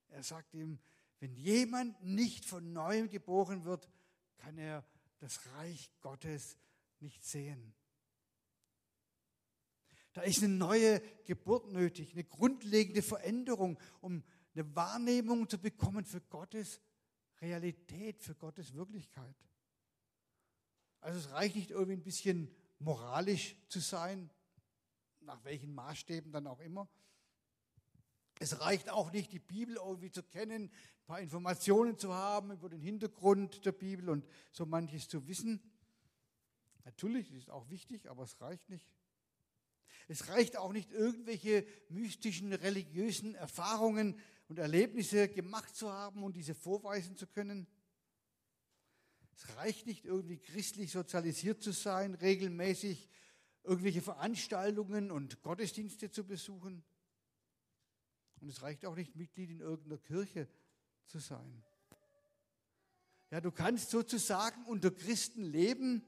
er 0.09 0.21
sagt 0.21 0.53
ihm, 0.53 0.77
wenn 1.19 1.33
jemand 1.33 2.03
nicht 2.03 2.45
von 2.45 2.71
neuem 2.71 3.09
geboren 3.09 3.65
wird, 3.65 3.89
kann 4.37 4.59
er 4.59 4.85
das 5.17 5.39
Reich 5.55 5.89
Gottes 6.01 6.55
nicht 6.99 7.25
sehen. 7.25 7.73
Da 10.15 10.21
ist 10.21 10.41
eine 10.41 10.53
neue 10.53 11.01
Geburt 11.25 11.73
nötig, 11.73 12.13
eine 12.13 12.23
grundlegende 12.23 13.01
Veränderung, 13.01 13.77
um 13.99 14.23
eine 14.53 14.73
Wahrnehmung 14.73 15.49
zu 15.49 15.57
bekommen 15.57 16.05
für 16.05 16.21
Gottes 16.21 16.79
Realität, 17.41 18.23
für 18.23 18.33
Gottes 18.33 18.73
Wirklichkeit. 18.73 19.35
Also 21.01 21.19
es 21.19 21.31
reicht 21.31 21.57
nicht 21.57 21.71
irgendwie 21.71 21.97
ein 21.97 22.03
bisschen 22.03 22.49
moralisch 22.79 23.57
zu 23.67 23.81
sein, 23.81 24.31
nach 25.19 25.43
welchen 25.43 25.73
Maßstäben 25.73 26.31
dann 26.31 26.47
auch 26.47 26.61
immer, 26.61 26.87
es 28.39 28.61
reicht 28.61 28.89
auch 28.89 29.11
nicht, 29.11 29.31
die 29.31 29.39
Bibel 29.39 29.75
irgendwie 29.75 30.11
zu 30.11 30.23
kennen, 30.23 30.63
ein 30.63 31.05
paar 31.05 31.19
Informationen 31.19 31.97
zu 31.97 32.13
haben 32.13 32.51
über 32.51 32.69
den 32.69 32.81
Hintergrund 32.81 33.65
der 33.65 33.71
Bibel 33.73 34.09
und 34.09 34.25
so 34.51 34.65
manches 34.65 35.07
zu 35.07 35.27
wissen. 35.27 35.61
Natürlich 36.85 37.31
ist 37.31 37.43
es 37.43 37.49
auch 37.49 37.69
wichtig, 37.69 38.09
aber 38.09 38.23
es 38.23 38.39
reicht 38.41 38.69
nicht. 38.69 38.87
Es 40.07 40.29
reicht 40.29 40.57
auch 40.57 40.71
nicht, 40.71 40.91
irgendwelche 40.91 41.65
mystischen 41.89 42.53
religiösen 42.53 43.35
Erfahrungen 43.35 44.19
und 44.47 44.59
Erlebnisse 44.59 45.27
gemacht 45.27 45.75
zu 45.75 45.91
haben 45.91 46.23
und 46.23 46.35
diese 46.35 46.53
vorweisen 46.53 47.17
zu 47.17 47.25
können. 47.25 47.67
Es 49.35 49.57
reicht 49.57 49.87
nicht, 49.87 50.05
irgendwie 50.05 50.37
christlich 50.37 50.91
sozialisiert 50.91 51.61
zu 51.63 51.71
sein, 51.71 52.13
regelmäßig 52.13 53.09
irgendwelche 53.63 54.01
Veranstaltungen 54.01 55.09
und 55.11 55.41
Gottesdienste 55.41 56.11
zu 56.11 56.23
besuchen. 56.23 56.83
Und 58.39 58.49
es 58.49 58.61
reicht 58.61 58.85
auch 58.85 58.95
nicht, 58.95 59.15
Mitglied 59.15 59.49
in 59.49 59.59
irgendeiner 59.59 59.97
Kirche 59.97 60.47
zu 61.07 61.17
sein. 61.17 61.63
Ja, 63.31 63.41
du 63.41 63.51
kannst 63.51 63.89
sozusagen 63.89 64.63
unter 64.65 64.91
Christen 64.91 65.43
leben, 65.43 66.05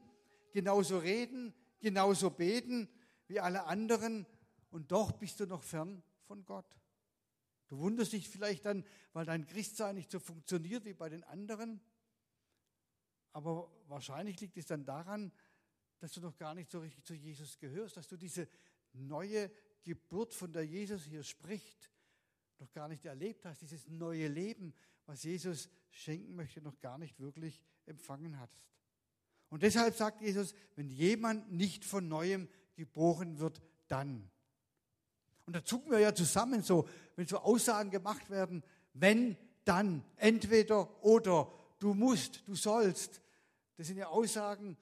genauso 0.52 0.98
reden, 0.98 1.52
genauso 1.80 2.30
beten 2.30 2.88
wie 3.28 3.40
alle 3.40 3.64
anderen 3.66 4.26
und 4.70 4.90
doch 4.92 5.12
bist 5.12 5.40
du 5.40 5.46
noch 5.46 5.62
fern 5.62 6.02
von 6.26 6.44
Gott. 6.44 6.66
Du 7.68 7.78
wunderst 7.78 8.12
dich 8.12 8.28
vielleicht 8.28 8.64
dann, 8.64 8.84
weil 9.12 9.26
dein 9.26 9.46
Christsein 9.46 9.94
nicht 9.94 10.10
so 10.10 10.18
funktioniert 10.18 10.84
wie 10.84 10.94
bei 10.94 11.08
den 11.08 11.22
anderen. 11.24 11.80
Aber 13.32 13.70
wahrscheinlich 13.86 14.40
liegt 14.40 14.56
es 14.56 14.66
dann 14.66 14.84
daran, 14.84 15.32
dass 15.98 16.12
du 16.12 16.20
noch 16.20 16.36
gar 16.36 16.54
nicht 16.54 16.70
so 16.70 16.80
richtig 16.80 17.04
zu 17.04 17.14
Jesus 17.14 17.58
gehörst, 17.58 17.96
dass 17.96 18.08
du 18.08 18.16
diese 18.16 18.48
neue 18.92 19.50
Geburt, 19.84 20.32
von 20.34 20.52
der 20.52 20.64
Jesus 20.64 21.04
hier 21.04 21.22
spricht, 21.22 21.90
noch 22.58 22.72
gar 22.72 22.88
nicht 22.88 23.04
erlebt 23.04 23.44
hast, 23.44 23.60
dieses 23.62 23.86
neue 23.86 24.28
Leben, 24.28 24.74
was 25.06 25.22
Jesus 25.22 25.68
schenken 25.90 26.34
möchte, 26.34 26.60
noch 26.60 26.80
gar 26.80 26.98
nicht 26.98 27.18
wirklich 27.20 27.60
empfangen 27.86 28.38
hast. 28.38 28.64
Und 29.50 29.62
deshalb 29.62 29.94
sagt 29.94 30.20
Jesus, 30.20 30.54
wenn 30.74 30.90
jemand 30.90 31.52
nicht 31.52 31.84
von 31.84 32.08
neuem 32.08 32.48
geboren 32.78 33.40
wird, 33.40 33.60
dann. 33.88 34.30
Und 35.46 35.56
da 35.56 35.64
zucken 35.64 35.90
wir 35.90 35.98
ja 35.98 36.14
zusammen 36.14 36.62
so, 36.62 36.88
wenn 37.16 37.26
so 37.26 37.38
Aussagen 37.38 37.90
gemacht 37.90 38.30
werden, 38.30 38.62
wenn, 38.94 39.36
dann, 39.64 40.04
entweder 40.16 41.04
oder, 41.04 41.52
du 41.80 41.92
musst, 41.92 42.46
du 42.46 42.54
sollst. 42.54 43.20
Das 43.76 43.88
sind 43.88 43.96
ja 43.96 44.08
Aussagen, 44.08 44.76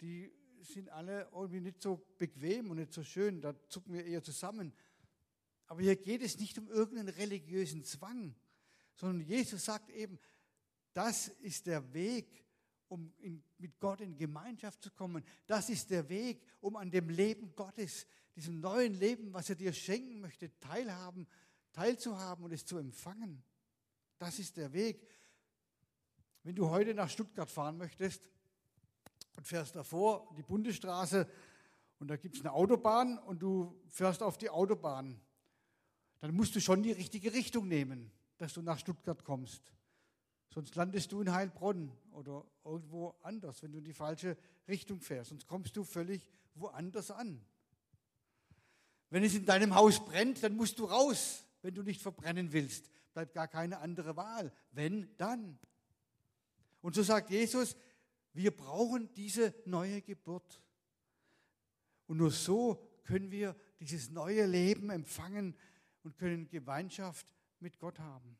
die 0.00 0.30
sind 0.60 0.90
alle 0.90 1.28
irgendwie 1.32 1.60
nicht 1.60 1.82
so 1.82 2.04
bequem 2.18 2.70
und 2.70 2.76
nicht 2.76 2.92
so 2.92 3.02
schön, 3.02 3.40
da 3.40 3.54
zucken 3.68 3.94
wir 3.94 4.04
eher 4.04 4.22
zusammen. 4.22 4.72
Aber 5.66 5.80
hier 5.80 5.96
geht 5.96 6.22
es 6.22 6.38
nicht 6.38 6.58
um 6.58 6.68
irgendeinen 6.68 7.14
religiösen 7.14 7.84
Zwang, 7.84 8.34
sondern 8.94 9.26
Jesus 9.26 9.64
sagt 9.64 9.90
eben, 9.90 10.18
das 10.92 11.28
ist 11.28 11.66
der 11.66 11.94
Weg, 11.94 12.44
um 12.88 13.12
in, 13.18 13.42
mit 13.58 13.78
Gott 13.78 14.00
in 14.00 14.16
Gemeinschaft 14.16 14.82
zu 14.82 14.90
kommen. 14.90 15.24
Das 15.46 15.68
ist 15.68 15.90
der 15.90 16.08
Weg, 16.08 16.42
um 16.60 16.76
an 16.76 16.90
dem 16.90 17.08
Leben 17.08 17.54
Gottes, 17.54 18.06
diesem 18.34 18.60
neuen 18.60 18.94
Leben, 18.94 19.32
was 19.32 19.50
er 19.50 19.56
dir 19.56 19.72
schenken 19.72 20.20
möchte, 20.20 20.56
teilhaben, 20.58 21.26
teilzuhaben 21.72 22.44
und 22.44 22.52
es 22.52 22.64
zu 22.64 22.78
empfangen. 22.78 23.42
Das 24.18 24.38
ist 24.38 24.56
der 24.56 24.72
Weg. 24.72 25.06
Wenn 26.42 26.54
du 26.54 26.70
heute 26.70 26.94
nach 26.94 27.10
Stuttgart 27.10 27.50
fahren 27.50 27.76
möchtest 27.76 28.28
und 29.36 29.46
fährst 29.46 29.76
davor 29.76 30.34
die 30.36 30.42
Bundesstraße 30.42 31.28
und 31.98 32.08
da 32.08 32.16
gibt 32.16 32.36
es 32.36 32.40
eine 32.40 32.52
Autobahn 32.52 33.18
und 33.18 33.42
du 33.42 33.80
fährst 33.88 34.22
auf 34.22 34.38
die 34.38 34.50
Autobahn, 34.50 35.20
dann 36.20 36.34
musst 36.34 36.54
du 36.54 36.60
schon 36.60 36.82
die 36.82 36.92
richtige 36.92 37.32
Richtung 37.32 37.68
nehmen, 37.68 38.10
dass 38.38 38.54
du 38.54 38.62
nach 38.62 38.78
Stuttgart 38.78 39.24
kommst. 39.24 39.62
Sonst 40.50 40.74
landest 40.76 41.12
du 41.12 41.20
in 41.20 41.32
Heilbronn 41.32 41.92
oder 42.12 42.44
irgendwo 42.64 43.14
anders, 43.22 43.62
wenn 43.62 43.72
du 43.72 43.78
in 43.78 43.84
die 43.84 43.92
falsche 43.92 44.36
Richtung 44.66 45.00
fährst. 45.00 45.30
Sonst 45.30 45.46
kommst 45.46 45.76
du 45.76 45.84
völlig 45.84 46.30
woanders 46.54 47.10
an. 47.10 47.40
Wenn 49.10 49.24
es 49.24 49.34
in 49.34 49.46
deinem 49.46 49.74
Haus 49.74 50.04
brennt, 50.04 50.42
dann 50.42 50.56
musst 50.56 50.78
du 50.78 50.84
raus, 50.84 51.44
wenn 51.62 51.74
du 51.74 51.82
nicht 51.82 52.02
verbrennen 52.02 52.52
willst. 52.52 52.90
Bleibt 53.12 53.34
gar 53.34 53.48
keine 53.48 53.78
andere 53.78 54.16
Wahl. 54.16 54.52
Wenn, 54.72 55.14
dann. 55.16 55.58
Und 56.80 56.94
so 56.94 57.02
sagt 57.02 57.30
Jesus, 57.30 57.76
wir 58.32 58.50
brauchen 58.50 59.12
diese 59.14 59.54
neue 59.64 60.02
Geburt. 60.02 60.62
Und 62.06 62.18
nur 62.18 62.30
so 62.30 62.82
können 63.04 63.30
wir 63.30 63.56
dieses 63.80 64.10
neue 64.10 64.46
Leben 64.46 64.90
empfangen 64.90 65.56
und 66.02 66.16
können 66.16 66.48
Gemeinschaft 66.48 67.26
mit 67.60 67.78
Gott 67.78 67.98
haben. 67.98 68.38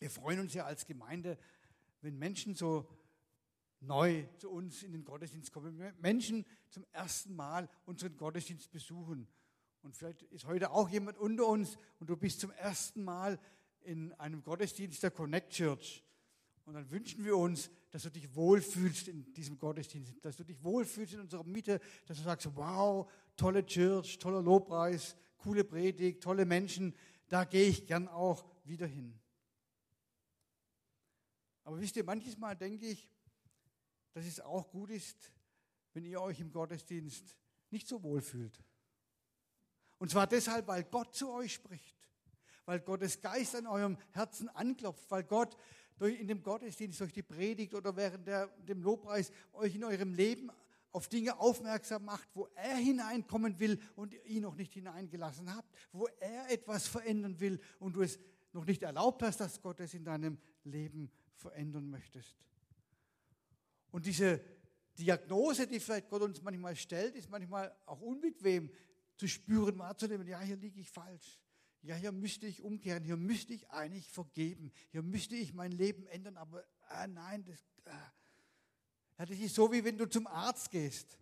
Wir 0.00 0.10
freuen 0.10 0.40
uns 0.40 0.54
ja 0.54 0.64
als 0.64 0.86
Gemeinde, 0.86 1.38
wenn 2.00 2.18
Menschen 2.18 2.54
so 2.54 2.88
neu 3.80 4.24
zu 4.38 4.50
uns 4.50 4.82
in 4.82 4.92
den 4.92 5.04
Gottesdienst 5.04 5.52
kommen, 5.52 5.80
Menschen 6.00 6.46
zum 6.70 6.86
ersten 6.90 7.36
Mal 7.36 7.68
unseren 7.84 8.16
Gottesdienst 8.16 8.70
besuchen. 8.70 9.28
Und 9.82 9.94
vielleicht 9.94 10.22
ist 10.24 10.46
heute 10.46 10.70
auch 10.70 10.88
jemand 10.88 11.18
unter 11.18 11.46
uns 11.46 11.76
und 11.98 12.08
du 12.08 12.16
bist 12.16 12.40
zum 12.40 12.50
ersten 12.52 13.04
Mal 13.04 13.38
in 13.82 14.12
einem 14.14 14.42
Gottesdienst 14.42 15.02
der 15.02 15.10
Connect 15.10 15.52
Church. 15.52 16.02
Und 16.64 16.74
dann 16.74 16.90
wünschen 16.90 17.24
wir 17.24 17.36
uns, 17.36 17.70
dass 17.90 18.04
du 18.04 18.10
dich 18.10 18.34
wohlfühlst 18.34 19.08
in 19.08 19.30
diesem 19.34 19.58
Gottesdienst, 19.58 20.14
dass 20.22 20.36
du 20.36 20.44
dich 20.44 20.62
wohlfühlst 20.64 21.14
in 21.14 21.20
unserer 21.20 21.44
Mitte, 21.44 21.78
dass 22.06 22.16
du 22.16 22.22
sagst, 22.22 22.48
wow, 22.56 23.10
tolle 23.36 23.66
Church, 23.66 24.18
toller 24.18 24.40
Lobpreis, 24.40 25.14
coole 25.36 25.64
Predigt, 25.64 26.22
tolle 26.22 26.46
Menschen, 26.46 26.94
da 27.28 27.44
gehe 27.44 27.68
ich 27.68 27.86
gern 27.86 28.08
auch 28.08 28.46
wieder 28.64 28.86
hin. 28.86 29.18
Aber 31.70 31.80
wisst 31.80 31.94
ihr, 31.94 32.02
manches 32.02 32.36
Mal 32.36 32.56
denke 32.56 32.84
ich, 32.84 33.08
dass 34.12 34.26
es 34.26 34.40
auch 34.40 34.68
gut 34.72 34.90
ist, 34.90 35.32
wenn 35.94 36.04
ihr 36.04 36.20
euch 36.20 36.40
im 36.40 36.50
Gottesdienst 36.50 37.36
nicht 37.70 37.86
so 37.86 38.02
wohl 38.02 38.20
fühlt. 38.20 38.60
Und 39.98 40.10
zwar 40.10 40.26
deshalb, 40.26 40.66
weil 40.66 40.82
Gott 40.82 41.14
zu 41.14 41.30
euch 41.30 41.54
spricht, 41.54 41.96
weil 42.64 42.80
Gottes 42.80 43.20
Geist 43.20 43.54
an 43.54 43.68
eurem 43.68 43.98
Herzen 44.10 44.48
anklopft, 44.48 45.08
weil 45.12 45.22
Gott 45.22 45.56
durch, 45.96 46.18
in 46.18 46.26
dem 46.26 46.42
Gottesdienst, 46.42 46.98
durch 46.98 47.12
die 47.12 47.22
Predigt 47.22 47.72
oder 47.72 47.94
während 47.94 48.26
der, 48.26 48.48
dem 48.48 48.82
Lobpreis 48.82 49.30
euch 49.52 49.76
in 49.76 49.84
eurem 49.84 50.12
Leben 50.12 50.50
auf 50.90 51.06
Dinge 51.06 51.38
aufmerksam 51.38 52.04
macht, 52.04 52.28
wo 52.34 52.48
er 52.56 52.78
hineinkommen 52.78 53.60
will 53.60 53.80
und 53.94 54.12
ihr 54.12 54.26
ihn 54.26 54.42
noch 54.42 54.56
nicht 54.56 54.72
hineingelassen 54.72 55.54
habt, 55.54 55.72
wo 55.92 56.08
er 56.18 56.50
etwas 56.50 56.88
verändern 56.88 57.38
will 57.38 57.60
und 57.78 57.94
du 57.94 58.02
es 58.02 58.18
noch 58.52 58.64
nicht 58.64 58.82
erlaubt 58.82 59.22
hast, 59.22 59.38
dass 59.38 59.62
Gott 59.62 59.78
es 59.78 59.94
in 59.94 60.04
deinem 60.04 60.36
Leben 60.64 61.12
verändern 61.40 61.90
möchtest. 61.90 62.36
Und 63.90 64.06
diese 64.06 64.40
Diagnose, 64.98 65.66
die 65.66 65.80
vielleicht 65.80 66.08
Gott 66.08 66.22
uns 66.22 66.42
manchmal 66.42 66.76
stellt, 66.76 67.16
ist 67.16 67.30
manchmal 67.30 67.74
auch 67.86 68.00
unbequem 68.00 68.70
zu 69.16 69.26
spüren, 69.26 69.78
wahrzunehmen, 69.78 70.26
ja, 70.26 70.40
hier 70.40 70.56
liege 70.56 70.80
ich 70.80 70.88
falsch. 70.88 71.40
Ja, 71.82 71.94
hier 71.94 72.12
müsste 72.12 72.46
ich 72.46 72.62
umkehren, 72.62 73.04
hier 73.04 73.16
müsste 73.16 73.54
ich 73.54 73.70
eigentlich 73.70 74.08
vergeben, 74.08 74.70
hier 74.90 75.02
müsste 75.02 75.34
ich 75.34 75.54
mein 75.54 75.72
Leben 75.72 76.06
ändern, 76.06 76.36
aber 76.36 76.62
ah, 76.88 77.06
nein, 77.06 77.42
das, 77.44 77.58
ah. 77.86 78.12
ja, 79.18 79.26
das 79.26 79.38
ist 79.38 79.54
so, 79.54 79.72
wie 79.72 79.82
wenn 79.82 79.96
du 79.96 80.06
zum 80.06 80.26
Arzt 80.26 80.70
gehst. 80.70 81.18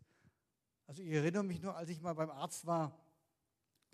Also 0.89 1.03
ich 1.03 1.11
erinnere 1.11 1.45
mich 1.45 1.63
nur, 1.63 1.77
als 1.77 1.91
ich 1.91 2.01
mal 2.01 2.15
beim 2.15 2.31
Arzt 2.31 2.67
war, 2.67 2.99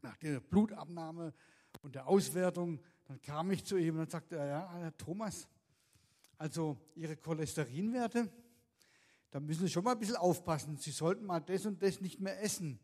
nach 0.01 0.17
der 0.17 0.41
Blutabnahme 0.41 1.35
und 1.83 1.95
der 1.95 2.07
Auswertung, 2.07 2.81
dann 3.05 3.21
kam 3.21 3.51
ich 3.51 3.65
zu 3.65 3.77
ihm 3.77 3.99
und 3.99 4.11
sagte 4.11 4.37
ja, 4.37 4.73
Herr 4.73 4.97
Thomas, 4.97 5.49
also 6.39 6.79
Ihre 6.95 7.17
Cholesterinwerte, 7.17 8.31
da 9.31 9.41
müssen 9.41 9.67
Sie 9.67 9.73
schon 9.73 9.85
mal 9.85 9.93
ein 9.93 9.99
bisschen 9.99 10.17
aufpassen. 10.17 10.77
Sie 10.77 10.91
sollten 10.91 11.25
mal 11.25 11.41
das 11.41 11.67
und 11.67 11.83
das 11.83 12.01
nicht 12.01 12.21
mehr 12.21 12.41
essen 12.43 12.79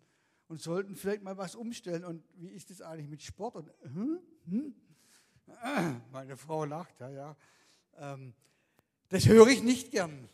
und 0.49 0.61
sollten 0.61 0.97
vielleicht 0.97 1.23
mal 1.23 1.38
was 1.38 1.54
umstellen. 1.54 2.04
Und 2.04 2.25
wie 2.35 2.49
ist 2.49 2.71
das 2.71 2.83
eigentlich 2.83 3.09
mit 3.09 3.23
Sport? 3.23 3.57
Und, 3.57 3.71
hm, 3.83 4.21
hm? 4.47 4.75
Meine 6.12 6.37
Frau 6.37 6.64
lacht, 6.64 6.99
ja, 7.00 7.09
ja. 7.11 7.37
Ähm, 7.97 8.35
das 9.09 9.26
höre 9.26 9.49
ich 9.49 9.62
nicht 9.62 9.90
gern. 9.90 10.28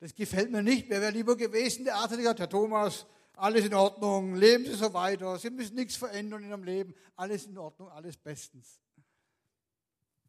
Das 0.00 0.14
gefällt 0.14 0.50
mir 0.50 0.62
nicht. 0.62 0.88
Mir 0.88 1.00
wäre 1.00 1.12
lieber 1.12 1.36
gewesen, 1.36 1.84
der 1.84 1.96
Arzt 1.96 2.12
hat 2.12 2.18
gesagt, 2.18 2.40
Herr 2.40 2.48
Thomas, 2.48 3.06
alles 3.34 3.64
in 3.64 3.74
Ordnung, 3.74 4.34
leben 4.34 4.64
Sie 4.64 4.74
so 4.74 4.92
weiter, 4.92 5.38
Sie 5.38 5.50
müssen 5.50 5.76
nichts 5.76 5.96
verändern 5.96 6.42
in 6.42 6.50
Ihrem 6.50 6.64
Leben, 6.64 6.94
alles 7.16 7.46
in 7.46 7.56
Ordnung, 7.56 7.88
alles 7.88 8.16
bestens. 8.16 8.80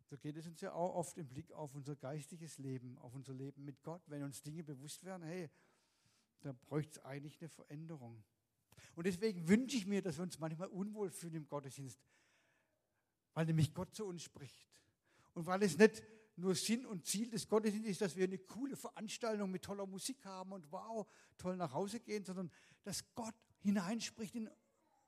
So 0.09 0.17
geht 0.17 0.37
es 0.37 0.47
uns 0.47 0.59
ja 0.61 0.73
auch 0.73 0.95
oft 0.95 1.17
im 1.19 1.27
Blick 1.27 1.51
auf 1.51 1.75
unser 1.75 1.95
geistiges 1.95 2.57
Leben, 2.57 2.97
auf 2.97 3.13
unser 3.13 3.33
Leben 3.33 3.63
mit 3.63 3.83
Gott, 3.83 4.01
wenn 4.07 4.23
uns 4.23 4.41
Dinge 4.41 4.63
bewusst 4.63 5.03
werden, 5.03 5.21
hey, 5.21 5.49
da 6.41 6.51
bräuchte 6.51 6.99
es 6.99 7.05
eigentlich 7.05 7.39
eine 7.39 7.49
Veränderung. 7.49 8.23
Und 8.95 9.05
deswegen 9.05 9.47
wünsche 9.47 9.77
ich 9.77 9.85
mir, 9.85 10.01
dass 10.01 10.17
wir 10.17 10.23
uns 10.23 10.39
manchmal 10.39 10.69
unwohl 10.69 11.11
fühlen 11.11 11.35
im 11.35 11.47
Gottesdienst, 11.47 11.99
weil 13.35 13.45
nämlich 13.45 13.71
Gott 13.73 13.93
zu 13.93 14.05
uns 14.05 14.23
spricht. 14.23 14.65
Und 15.35 15.45
weil 15.45 15.61
es 15.61 15.77
nicht 15.77 16.01
nur 16.37 16.55
Sinn 16.55 16.87
und 16.87 17.05
Ziel 17.05 17.29
des 17.29 17.47
Gottesdienstes 17.47 17.91
ist, 17.91 18.01
dass 18.01 18.15
wir 18.15 18.23
eine 18.23 18.39
coole 18.39 18.75
Veranstaltung 18.75 19.51
mit 19.51 19.63
toller 19.63 19.85
Musik 19.85 20.25
haben 20.25 20.53
und 20.53 20.71
wow, 20.71 21.07
toll 21.37 21.55
nach 21.55 21.73
Hause 21.73 21.99
gehen, 21.99 22.23
sondern 22.23 22.49
dass 22.83 23.03
Gott 23.13 23.35
hineinspricht 23.59 24.33
in 24.33 24.49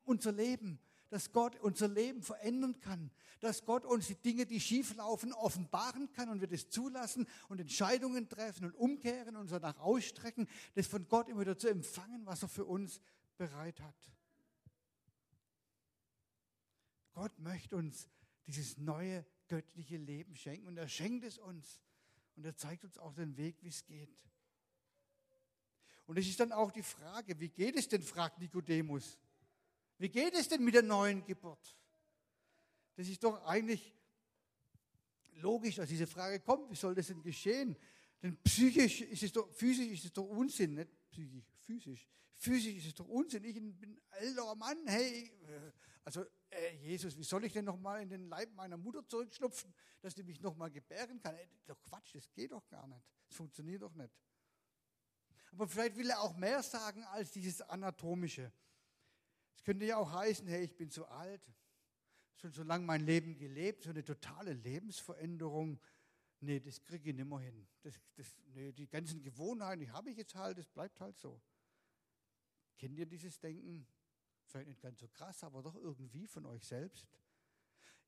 unser 0.03 0.31
Leben, 0.31 0.79
dass 1.11 1.33
Gott 1.33 1.59
unser 1.59 1.89
Leben 1.89 2.23
verändern 2.23 2.79
kann, 2.79 3.11
dass 3.41 3.65
Gott 3.65 3.85
uns 3.85 4.07
die 4.07 4.15
Dinge, 4.15 4.45
die 4.45 4.61
schief 4.61 4.95
laufen, 4.95 5.33
offenbaren 5.33 6.09
kann 6.13 6.29
und 6.29 6.39
wir 6.39 6.47
das 6.47 6.69
zulassen 6.69 7.27
und 7.49 7.59
Entscheidungen 7.59 8.29
treffen 8.29 8.65
und 8.65 8.75
umkehren 8.75 9.35
und 9.35 9.41
uns 9.41 9.51
danach 9.51 9.77
ausstrecken, 9.79 10.47
das 10.73 10.87
von 10.87 11.05
Gott 11.09 11.27
immer 11.27 11.41
wieder 11.41 11.57
zu 11.57 11.67
empfangen, 11.67 12.25
was 12.25 12.43
er 12.43 12.47
für 12.47 12.63
uns 12.63 13.01
bereit 13.37 13.81
hat. 13.81 14.09
Gott 17.11 17.37
möchte 17.39 17.75
uns 17.75 18.07
dieses 18.47 18.77
neue 18.77 19.25
göttliche 19.49 19.97
Leben 19.97 20.37
schenken 20.37 20.69
und 20.69 20.77
er 20.77 20.87
schenkt 20.87 21.25
es 21.25 21.37
uns 21.37 21.81
und 22.37 22.45
er 22.45 22.55
zeigt 22.55 22.85
uns 22.85 22.97
auch 22.97 23.13
den 23.13 23.35
Weg, 23.35 23.57
wie 23.63 23.67
es 23.67 23.85
geht. 23.85 24.17
Und 26.05 26.17
es 26.17 26.25
ist 26.27 26.39
dann 26.39 26.53
auch 26.53 26.71
die 26.71 26.83
Frage, 26.83 27.37
wie 27.37 27.49
geht 27.49 27.75
es 27.75 27.89
denn, 27.89 28.01
fragt 28.01 28.39
Nikodemus. 28.39 29.17
Wie 30.01 30.10
geht 30.10 30.34
es 30.34 30.48
denn 30.48 30.63
mit 30.63 30.74
der 30.74 30.81
neuen 30.81 31.24
Geburt? 31.24 31.77
Das 32.96 33.08
ist 33.08 33.24
doch 33.24 33.46
eigentlich 33.46 33.93
logisch, 35.34 35.75
dass 35.75 35.89
diese 35.89 36.08
Frage 36.08 36.39
kommt. 36.39 36.72
Wie 36.72 36.75
soll 36.75 36.96
das 36.96 37.05
denn 37.05 37.22
geschehen? 37.22 37.77
Denn 38.20 38.36
psychisch 38.41 39.01
ist 39.01 39.22
es 39.22 39.31
doch, 39.31 39.48
physisch 39.53 39.91
ist 39.91 40.05
es 40.05 40.13
doch 40.13 40.24
Unsinn, 40.24 40.74
nicht 40.74 40.89
psychisch, 41.12 41.46
physisch. 41.60 42.10
Physisch 42.34 42.77
ist 42.77 42.88
es 42.88 42.93
doch 42.96 43.08
Unsinn. 43.10 43.43
Ich 43.43 43.53
bin 43.53 43.77
ein 43.91 44.01
älterer 44.13 44.55
Mann, 44.55 44.79
hey, 44.88 45.31
äh, 45.48 45.72
also 46.03 46.25
äh, 46.50 46.75
Jesus, 46.77 47.15
wie 47.15 47.24
soll 47.24 47.46
ich 47.46 47.53
denn 47.53 47.65
nochmal 47.65 48.01
in 48.01 48.10
den 48.10 48.27
Leib 48.27 48.51
meiner 48.55 48.77
Mutter 48.77 49.08
zurückschlupfen, 49.08 49.72
dass 50.01 50.15
die 50.15 50.24
mich 50.24 50.41
nochmal 50.41 50.72
gebären 50.72 51.22
kann? 51.22 51.36
Ey, 51.36 51.48
doch 51.67 51.79
Quatsch, 51.84 52.15
das 52.15 52.27
geht 52.34 52.51
doch 52.51 52.67
gar 52.70 52.88
nicht. 52.88 53.05
Das 53.27 53.38
funktioniert 53.38 53.84
doch 53.84 53.93
nicht. 53.93 54.15
Aber 55.51 55.67
vielleicht 55.67 55.96
will 55.96 56.10
er 56.10 56.22
auch 56.22 56.36
mehr 56.38 56.63
sagen 56.63 57.03
als 57.03 57.29
dieses 57.29 57.62
Anatomische. 57.62 58.51
Es 59.61 59.65
könnte 59.65 59.85
ja 59.85 59.97
auch 59.97 60.11
heißen, 60.11 60.47
hey, 60.47 60.63
ich 60.63 60.75
bin 60.75 60.89
zu 60.89 61.05
alt, 61.05 61.47
schon 62.37 62.51
so 62.51 62.63
lange 62.63 62.83
mein 62.83 63.05
Leben 63.05 63.37
gelebt, 63.37 63.83
so 63.83 63.91
eine 63.91 64.03
totale 64.03 64.53
Lebensveränderung. 64.53 65.79
Nee, 66.39 66.59
das 66.59 66.83
kriege 66.83 67.11
ich 67.11 67.15
nicht 67.15 67.29
mehr 67.29 67.41
hin. 67.41 67.67
Das, 67.83 67.93
das, 68.15 68.35
nee, 68.55 68.71
die 68.71 68.87
ganzen 68.87 69.21
Gewohnheiten, 69.21 69.81
die 69.81 69.91
habe 69.91 70.09
ich 70.09 70.17
jetzt 70.17 70.33
halt, 70.33 70.57
das 70.57 70.65
bleibt 70.65 70.99
halt 70.99 71.15
so. 71.19 71.39
Kennt 72.75 72.97
ihr 72.97 73.05
dieses 73.05 73.39
Denken? 73.39 73.85
Vielleicht 74.47 74.69
nicht 74.69 74.81
ganz 74.81 74.99
so 74.99 75.07
krass, 75.09 75.43
aber 75.43 75.61
doch 75.61 75.75
irgendwie 75.75 76.25
von 76.25 76.47
euch 76.47 76.65
selbst. 76.65 77.05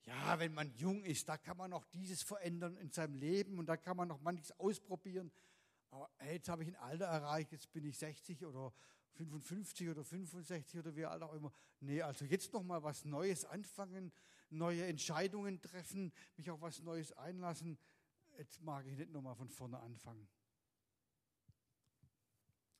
Ja, 0.06 0.40
wenn 0.40 0.56
man 0.56 0.74
jung 0.74 1.04
ist, 1.04 1.30
da 1.30 1.38
kann 1.38 1.58
man 1.58 1.70
noch 1.70 1.86
dieses 1.86 2.24
verändern 2.24 2.78
in 2.78 2.90
seinem 2.90 3.14
Leben 3.14 3.60
und 3.60 3.68
da 3.68 3.78
kann 3.78 3.96
man 3.96 4.08
noch 4.08 4.22
manches 4.22 4.52
ausprobieren. 4.60 5.32
Aber 5.92 6.10
hey, 6.18 6.38
jetzt 6.38 6.50
habe 6.50 6.64
ich 6.64 6.70
ein 6.70 6.78
Alter 6.78 7.06
erreicht, 7.06 7.52
jetzt 7.52 7.72
bin 7.72 7.86
ich 7.86 7.96
60 8.00 8.44
oder 8.44 8.74
55 9.14 9.90
oder 9.90 10.04
65 10.04 10.80
oder 10.80 10.96
wie 10.96 11.06
alt 11.06 11.22
auch 11.22 11.34
immer. 11.34 11.52
Nee, 11.80 12.02
also 12.02 12.26
jetzt 12.26 12.54
noch 12.54 12.64
mal 12.64 12.84
was 12.84 13.06
Neues 13.06 13.46
anfangen, 13.46 14.12
neue 14.50 14.86
Entscheidungen 14.86 15.62
treffen, 15.62 16.12
mich 16.36 16.50
auf 16.50 16.62
was 16.62 16.82
Neues 16.82 17.12
einlassen. 17.14 17.78
Jetzt 18.38 18.62
mag 18.62 18.86
ich 18.86 18.98
nicht 18.98 19.12
noch 19.12 19.22
mal 19.22 19.36
von 19.36 19.50
vorne 19.50 19.80
anfangen. 19.80 20.28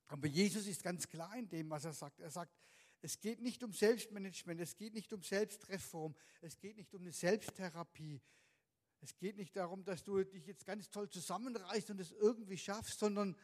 Aber 0.08 0.26
Jesus 0.26 0.66
ist 0.66 0.82
ganz 0.82 1.08
klar 1.08 1.36
in 1.36 1.48
dem, 1.48 1.70
was 1.70 1.84
er 1.84 1.92
sagt. 1.92 2.20
Er 2.20 2.30
sagt, 2.30 2.52
es 3.00 3.20
geht 3.20 3.40
nicht 3.40 3.62
um 3.62 3.72
Selbstmanagement, 3.72 4.60
es 4.60 4.76
geht 4.76 4.94
nicht 4.94 5.12
um 5.12 5.22
Selbstreform, 5.22 6.14
es 6.40 6.58
geht 6.58 6.76
nicht 6.76 6.94
um 6.94 7.02
eine 7.02 7.12
Selbsttherapie. 7.12 8.20
Es 9.00 9.14
geht 9.18 9.36
nicht 9.36 9.54
darum, 9.54 9.84
dass 9.84 10.02
du 10.02 10.24
dich 10.24 10.46
jetzt 10.46 10.64
ganz 10.64 10.88
toll 10.88 11.10
zusammenreißt 11.10 11.90
und 11.90 12.00
es 12.00 12.12
irgendwie 12.12 12.56
schaffst, 12.56 12.98
sondern 12.98 13.36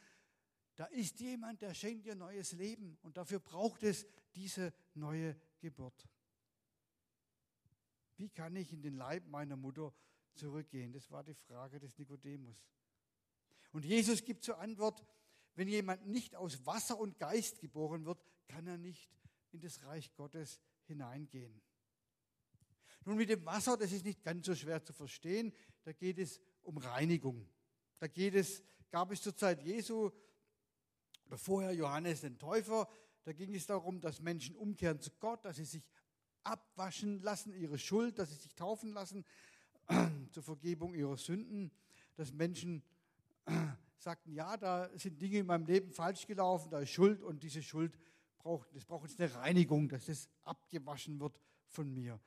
da 0.80 0.86
ist 0.86 1.20
jemand, 1.20 1.60
der 1.60 1.74
schenkt 1.74 2.06
dir 2.06 2.14
neues 2.14 2.52
Leben 2.52 2.96
und 3.02 3.18
dafür 3.18 3.38
braucht 3.38 3.82
es 3.82 4.06
diese 4.34 4.72
neue 4.94 5.38
Geburt. 5.58 6.08
Wie 8.16 8.30
kann 8.30 8.56
ich 8.56 8.72
in 8.72 8.80
den 8.80 8.94
Leib 8.94 9.26
meiner 9.26 9.56
Mutter 9.56 9.92
zurückgehen? 10.32 10.90
Das 10.94 11.10
war 11.10 11.22
die 11.22 11.34
Frage 11.34 11.80
des 11.80 11.98
Nikodemus. 11.98 12.56
Und 13.72 13.84
Jesus 13.84 14.24
gibt 14.24 14.42
zur 14.42 14.56
Antwort, 14.56 15.04
wenn 15.54 15.68
jemand 15.68 16.06
nicht 16.06 16.34
aus 16.34 16.64
Wasser 16.64 16.98
und 16.98 17.18
Geist 17.18 17.60
geboren 17.60 18.06
wird, 18.06 18.24
kann 18.48 18.66
er 18.66 18.78
nicht 18.78 19.10
in 19.50 19.60
das 19.60 19.84
Reich 19.84 20.14
Gottes 20.14 20.62
hineingehen. 20.84 21.60
Nun 23.04 23.18
mit 23.18 23.28
dem 23.28 23.44
Wasser, 23.44 23.76
das 23.76 23.92
ist 23.92 24.06
nicht 24.06 24.22
ganz 24.22 24.46
so 24.46 24.54
schwer 24.54 24.82
zu 24.82 24.94
verstehen, 24.94 25.52
da 25.82 25.92
geht 25.92 26.18
es 26.18 26.40
um 26.62 26.78
Reinigung. 26.78 27.46
Da 27.98 28.06
geht 28.06 28.34
es, 28.34 28.62
gab 28.90 29.12
es 29.12 29.20
zur 29.20 29.36
Zeit 29.36 29.60
Jesu 29.60 30.10
oder 31.30 31.38
vorher 31.38 31.72
Johannes 31.72 32.22
den 32.22 32.38
Täufer, 32.38 32.88
da 33.22 33.32
ging 33.32 33.54
es 33.54 33.64
darum, 33.64 34.00
dass 34.00 34.20
Menschen 34.20 34.56
umkehren 34.56 34.98
zu 34.98 35.12
Gott, 35.20 35.44
dass 35.44 35.56
sie 35.56 35.64
sich 35.64 35.88
abwaschen 36.42 37.22
lassen, 37.22 37.54
ihre 37.54 37.78
Schuld, 37.78 38.18
dass 38.18 38.30
sie 38.30 38.36
sich 38.36 38.54
taufen 38.56 38.92
lassen 38.92 39.24
zur 40.32 40.42
Vergebung 40.42 40.92
ihrer 40.92 41.16
Sünden, 41.16 41.70
dass 42.16 42.32
Menschen 42.32 42.82
sagten, 43.98 44.32
ja, 44.32 44.56
da 44.56 44.90
sind 44.98 45.22
Dinge 45.22 45.38
in 45.38 45.46
meinem 45.46 45.66
Leben 45.66 45.92
falsch 45.92 46.26
gelaufen, 46.26 46.68
da 46.68 46.80
ist 46.80 46.90
Schuld 46.90 47.22
und 47.22 47.44
diese 47.44 47.62
Schuld 47.62 47.96
braucht, 48.38 48.74
das 48.74 48.84
braucht 48.84 49.08
jetzt 49.08 49.20
eine 49.20 49.32
Reinigung, 49.32 49.88
dass 49.88 50.06
das 50.06 50.28
abgewaschen 50.42 51.20
wird 51.20 51.38
von 51.68 51.92
mir. 51.94 52.18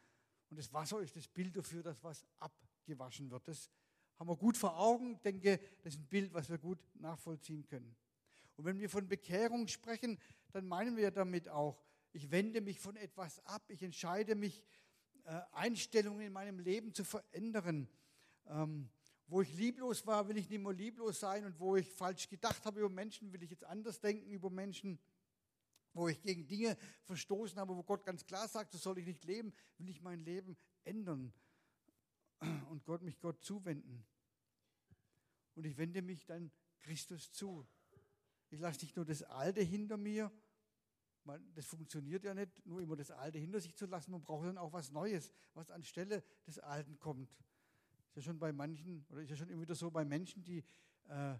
Und 0.49 0.57
das 0.57 0.71
Wasser 0.71 1.01
ist 1.01 1.17
das 1.17 1.27
Bild 1.27 1.57
dafür, 1.57 1.83
dass 1.83 2.01
was 2.01 2.25
abgewaschen 2.39 3.29
wird. 3.29 3.49
Das 3.49 3.69
haben 4.17 4.29
wir 4.29 4.37
gut 4.37 4.55
vor 4.55 4.79
Augen. 4.79 5.19
Denke, 5.23 5.59
das 5.81 5.95
ist 5.95 5.99
ein 5.99 6.07
Bild, 6.07 6.33
was 6.33 6.49
wir 6.49 6.57
gut 6.57 6.79
nachvollziehen 6.93 7.65
können. 7.65 7.97
Und 8.55 8.65
wenn 8.65 8.79
wir 8.79 8.89
von 8.89 9.07
Bekehrung 9.07 9.67
sprechen, 9.67 10.19
dann 10.51 10.67
meinen 10.67 10.95
wir 10.97 11.11
damit 11.11 11.49
auch, 11.49 11.81
ich 12.11 12.29
wende 12.31 12.61
mich 12.61 12.79
von 12.79 12.95
etwas 12.95 13.43
ab, 13.45 13.63
ich 13.69 13.81
entscheide 13.81 14.35
mich, 14.35 14.63
äh, 15.25 15.41
Einstellungen 15.53 16.21
in 16.21 16.33
meinem 16.33 16.59
Leben 16.59 16.93
zu 16.93 17.03
verändern. 17.03 17.87
Ähm, 18.47 18.89
wo 19.27 19.41
ich 19.41 19.53
lieblos 19.53 20.05
war, 20.05 20.27
will 20.27 20.37
ich 20.37 20.49
nicht 20.49 20.61
mehr 20.61 20.73
lieblos 20.73 21.19
sein 21.19 21.45
und 21.45 21.59
wo 21.59 21.75
ich 21.75 21.89
falsch 21.89 22.29
gedacht 22.29 22.65
habe 22.65 22.81
über 22.81 22.89
Menschen, 22.89 23.31
will 23.33 23.41
ich 23.41 23.49
jetzt 23.49 23.63
anders 23.63 23.99
denken 23.99 24.29
über 24.29 24.49
Menschen 24.49 24.99
wo 25.93 26.07
ich 26.07 26.21
gegen 26.21 26.47
Dinge 26.47 26.77
verstoßen 27.03 27.59
habe, 27.59 27.75
wo 27.75 27.83
Gott 27.83 28.03
ganz 28.03 28.25
klar 28.25 28.47
sagt, 28.47 28.71
so 28.71 28.77
soll 28.77 28.97
ich 28.97 29.05
nicht 29.05 29.23
leben, 29.25 29.53
will 29.77 29.89
ich 29.89 30.01
mein 30.01 30.19
Leben 30.21 30.57
ändern 30.83 31.33
und 32.69 32.83
Gott 32.83 33.01
mich 33.01 33.19
Gott 33.19 33.43
zuwenden. 33.43 34.05
Und 35.55 35.65
ich 35.65 35.77
wende 35.77 36.01
mich 36.01 36.25
dann 36.25 36.51
Christus 36.79 37.31
zu. 37.31 37.65
Ich 38.53 38.59
lasse 38.59 38.81
nicht 38.81 38.95
nur 38.95 39.03
das 39.03 39.23
Alte 39.23 39.61
hinter 39.61 39.97
mir, 39.97 40.31
das 41.55 41.65
funktioniert 41.65 42.23
ja 42.23 42.35
nicht, 42.35 42.63
nur 42.67 42.81
immer 42.81 42.95
das 42.95 43.09
Alte 43.09 43.39
hinter 43.39 43.59
sich 43.59 43.73
zu 43.75 43.87
lassen. 43.87 44.11
Man 44.11 44.21
braucht 44.21 44.45
dann 44.45 44.59
auch 44.59 44.71
was 44.71 44.91
Neues, 44.91 45.31
was 45.55 45.71
anstelle 45.71 46.23
des 46.45 46.59
Alten 46.59 46.99
kommt. 46.99 47.31
Ist 48.09 48.17
ja 48.17 48.21
schon 48.21 48.37
bei 48.37 48.53
manchen, 48.53 49.07
oder 49.09 49.21
ist 49.21 49.31
ja 49.31 49.37
schon 49.37 49.49
immer 49.49 49.63
wieder 49.63 49.73
so 49.73 49.89
bei 49.89 50.05
Menschen, 50.05 50.43
die 50.43 50.63
äh, 51.09 51.35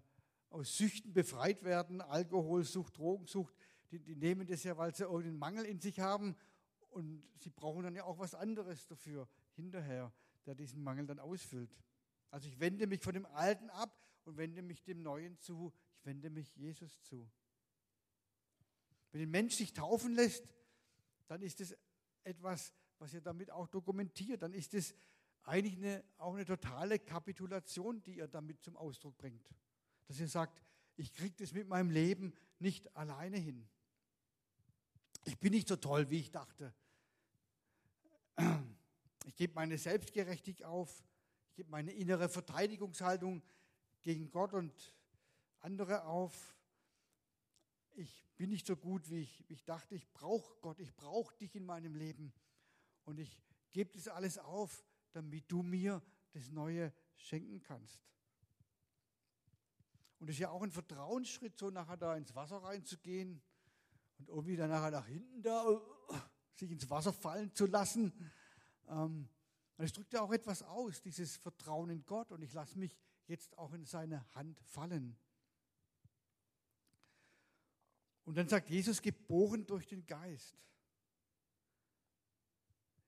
aus 0.49 0.75
Süchten 0.75 1.13
befreit 1.13 1.63
werden, 1.63 2.01
Alkoholsucht, 2.01 2.97
Drogensucht, 2.97 3.55
die, 3.91 3.99
die 3.99 4.15
nehmen 4.15 4.47
das 4.47 4.63
ja, 4.63 4.75
weil 4.75 4.95
sie 4.95 5.03
irgendeinen 5.03 5.37
Mangel 5.37 5.65
in 5.65 5.79
sich 5.79 5.99
haben 5.99 6.35
und 6.89 7.23
sie 7.37 7.51
brauchen 7.51 7.83
dann 7.83 7.95
ja 7.95 8.05
auch 8.05 8.17
was 8.17 8.33
anderes 8.33 8.87
dafür 8.87 9.29
hinterher, 9.51 10.11
der 10.47 10.55
diesen 10.55 10.81
Mangel 10.81 11.05
dann 11.05 11.19
ausfüllt. 11.19 11.77
Also 12.31 12.47
ich 12.47 12.59
wende 12.59 12.87
mich 12.87 13.01
von 13.01 13.13
dem 13.13 13.27
Alten 13.27 13.69
ab 13.69 13.95
und 14.25 14.37
wende 14.37 14.63
mich 14.63 14.83
dem 14.83 15.03
Neuen 15.03 15.37
zu. 15.37 15.71
Wende 16.03 16.29
mich 16.29 16.55
Jesus 16.55 17.01
zu. 17.01 17.29
Wenn 19.11 19.21
ein 19.21 19.31
Mensch 19.31 19.55
sich 19.55 19.73
taufen 19.73 20.15
lässt, 20.15 20.43
dann 21.27 21.41
ist 21.41 21.61
es 21.61 21.75
etwas, 22.23 22.73
was 22.99 23.13
er 23.13 23.21
damit 23.21 23.51
auch 23.51 23.67
dokumentiert. 23.67 24.41
Dann 24.41 24.53
ist 24.53 24.73
es 24.73 24.95
eigentlich 25.43 25.77
eine, 25.77 26.03
auch 26.17 26.33
eine 26.33 26.45
totale 26.45 26.99
Kapitulation, 26.99 28.01
die 28.01 28.19
er 28.19 28.27
damit 28.27 28.61
zum 28.63 28.75
Ausdruck 28.75 29.17
bringt. 29.17 29.49
Dass 30.07 30.19
er 30.19 30.27
sagt, 30.27 30.61
ich 30.95 31.13
kriege 31.13 31.35
das 31.37 31.53
mit 31.53 31.67
meinem 31.67 31.89
Leben 31.89 32.33
nicht 32.59 32.95
alleine 32.95 33.37
hin. 33.37 33.67
Ich 35.25 35.39
bin 35.39 35.51
nicht 35.51 35.67
so 35.67 35.75
toll, 35.75 36.09
wie 36.09 36.19
ich 36.19 36.31
dachte. 36.31 36.73
Ich 39.25 39.35
gebe 39.35 39.53
meine 39.53 39.77
Selbstgerechtigkeit 39.77 40.67
auf. 40.67 41.03
Ich 41.49 41.55
gebe 41.55 41.69
meine 41.69 41.91
innere 41.91 42.29
Verteidigungshaltung 42.29 43.41
gegen 44.01 44.31
Gott 44.31 44.53
und 44.53 44.73
andere 45.63 46.05
auf. 46.05 46.55
Ich 47.93 48.27
bin 48.37 48.49
nicht 48.49 48.67
so 48.67 48.75
gut, 48.75 49.09
wie 49.09 49.21
ich, 49.21 49.47
wie 49.47 49.53
ich 49.53 49.63
dachte. 49.63 49.95
Ich 49.95 50.11
brauche 50.11 50.55
Gott. 50.61 50.79
Ich 50.79 50.93
brauche 50.95 51.35
dich 51.37 51.55
in 51.55 51.65
meinem 51.65 51.95
Leben. 51.95 52.33
Und 53.05 53.19
ich 53.19 53.41
gebe 53.71 53.91
das 53.93 54.07
alles 54.07 54.37
auf, 54.37 54.85
damit 55.11 55.51
du 55.51 55.63
mir 55.63 56.01
das 56.31 56.49
Neue 56.49 56.93
schenken 57.15 57.61
kannst. 57.61 58.03
Und 60.19 60.29
es 60.29 60.35
ist 60.35 60.39
ja 60.39 60.49
auch 60.49 60.61
ein 60.61 60.71
Vertrauensschritt, 60.71 61.57
so 61.57 61.69
nachher 61.69 61.97
da 61.97 62.15
ins 62.15 62.33
Wasser 62.33 62.57
reinzugehen 62.57 63.41
und 64.19 64.29
irgendwie 64.29 64.55
dann 64.55 64.69
nachher 64.69 64.91
nach 64.91 65.05
hinten 65.05 65.41
da 65.41 65.67
uh, 65.67 65.81
sich 66.55 66.71
ins 66.71 66.89
Wasser 66.89 67.11
fallen 67.11 67.53
zu 67.53 67.65
lassen. 67.65 68.13
Ähm, 68.87 69.27
und 69.77 69.85
es 69.85 69.91
drückt 69.91 70.13
ja 70.13 70.21
auch 70.21 70.31
etwas 70.31 70.63
aus, 70.63 71.01
dieses 71.01 71.35
Vertrauen 71.37 71.89
in 71.89 72.05
Gott 72.05 72.31
und 72.31 72.41
ich 72.41 72.53
lasse 72.53 72.77
mich 72.79 72.97
jetzt 73.27 73.57
auch 73.57 73.73
in 73.73 73.85
seine 73.85 74.23
Hand 74.33 74.59
fallen. 74.61 75.17
Und 78.25 78.35
dann 78.35 78.47
sagt 78.47 78.69
Jesus, 78.69 79.01
geboren 79.01 79.65
durch 79.65 79.87
den 79.87 80.05
Geist. 80.05 80.55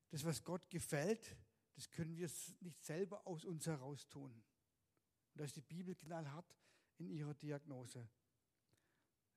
Das, 0.09 0.23
was 0.25 0.43
Gott 0.43 0.69
gefällt, 0.69 1.35
das 1.75 1.89
können 1.89 2.15
wir 2.15 2.29
nicht 2.61 2.83
selber 2.83 3.25
aus 3.27 3.45
uns 3.45 3.65
heraus 3.67 4.07
tun. 4.07 4.31
Und 4.31 5.39
da 5.39 5.43
ist 5.43 5.55
die 5.55 5.61
Bibel 5.61 5.95
knallhart 5.95 6.55
in 6.97 7.09
ihrer 7.09 7.33
Diagnose. 7.33 8.07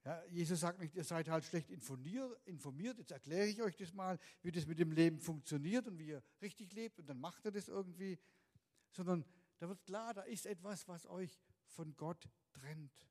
Ja, 0.05 0.25
Jesus 0.27 0.61
sagt 0.61 0.79
nicht, 0.79 0.95
ihr 0.95 1.05
seid 1.05 1.29
halt 1.29 1.45
schlecht 1.45 1.71
informiert, 1.71 2.99
jetzt 2.99 3.11
erkläre 3.11 3.47
ich 3.47 3.61
euch 3.61 3.77
das 3.77 3.93
mal, 3.93 4.19
wie 4.43 4.53
das 4.53 4.67
mit 4.67 4.79
dem 4.79 4.93
Leben 4.93 5.19
funktioniert 5.19 5.87
und 5.89 5.99
wie 5.99 6.07
ihr 6.09 6.23
richtig 6.41 6.73
lebt 6.73 7.01
und 7.01 7.07
dann 7.09 7.21
macht 7.21 7.45
er 7.45 7.51
das 7.51 7.69
irgendwie, 7.69 8.19
sondern 8.91 9.25
da 9.59 9.69
wird 9.69 9.85
klar, 9.85 10.15
da 10.15 10.23
ist 10.23 10.47
etwas, 10.47 10.87
was 10.87 11.07
euch 11.07 11.39
von 11.67 11.97
Gott 11.97 12.29
trennt. 12.53 13.07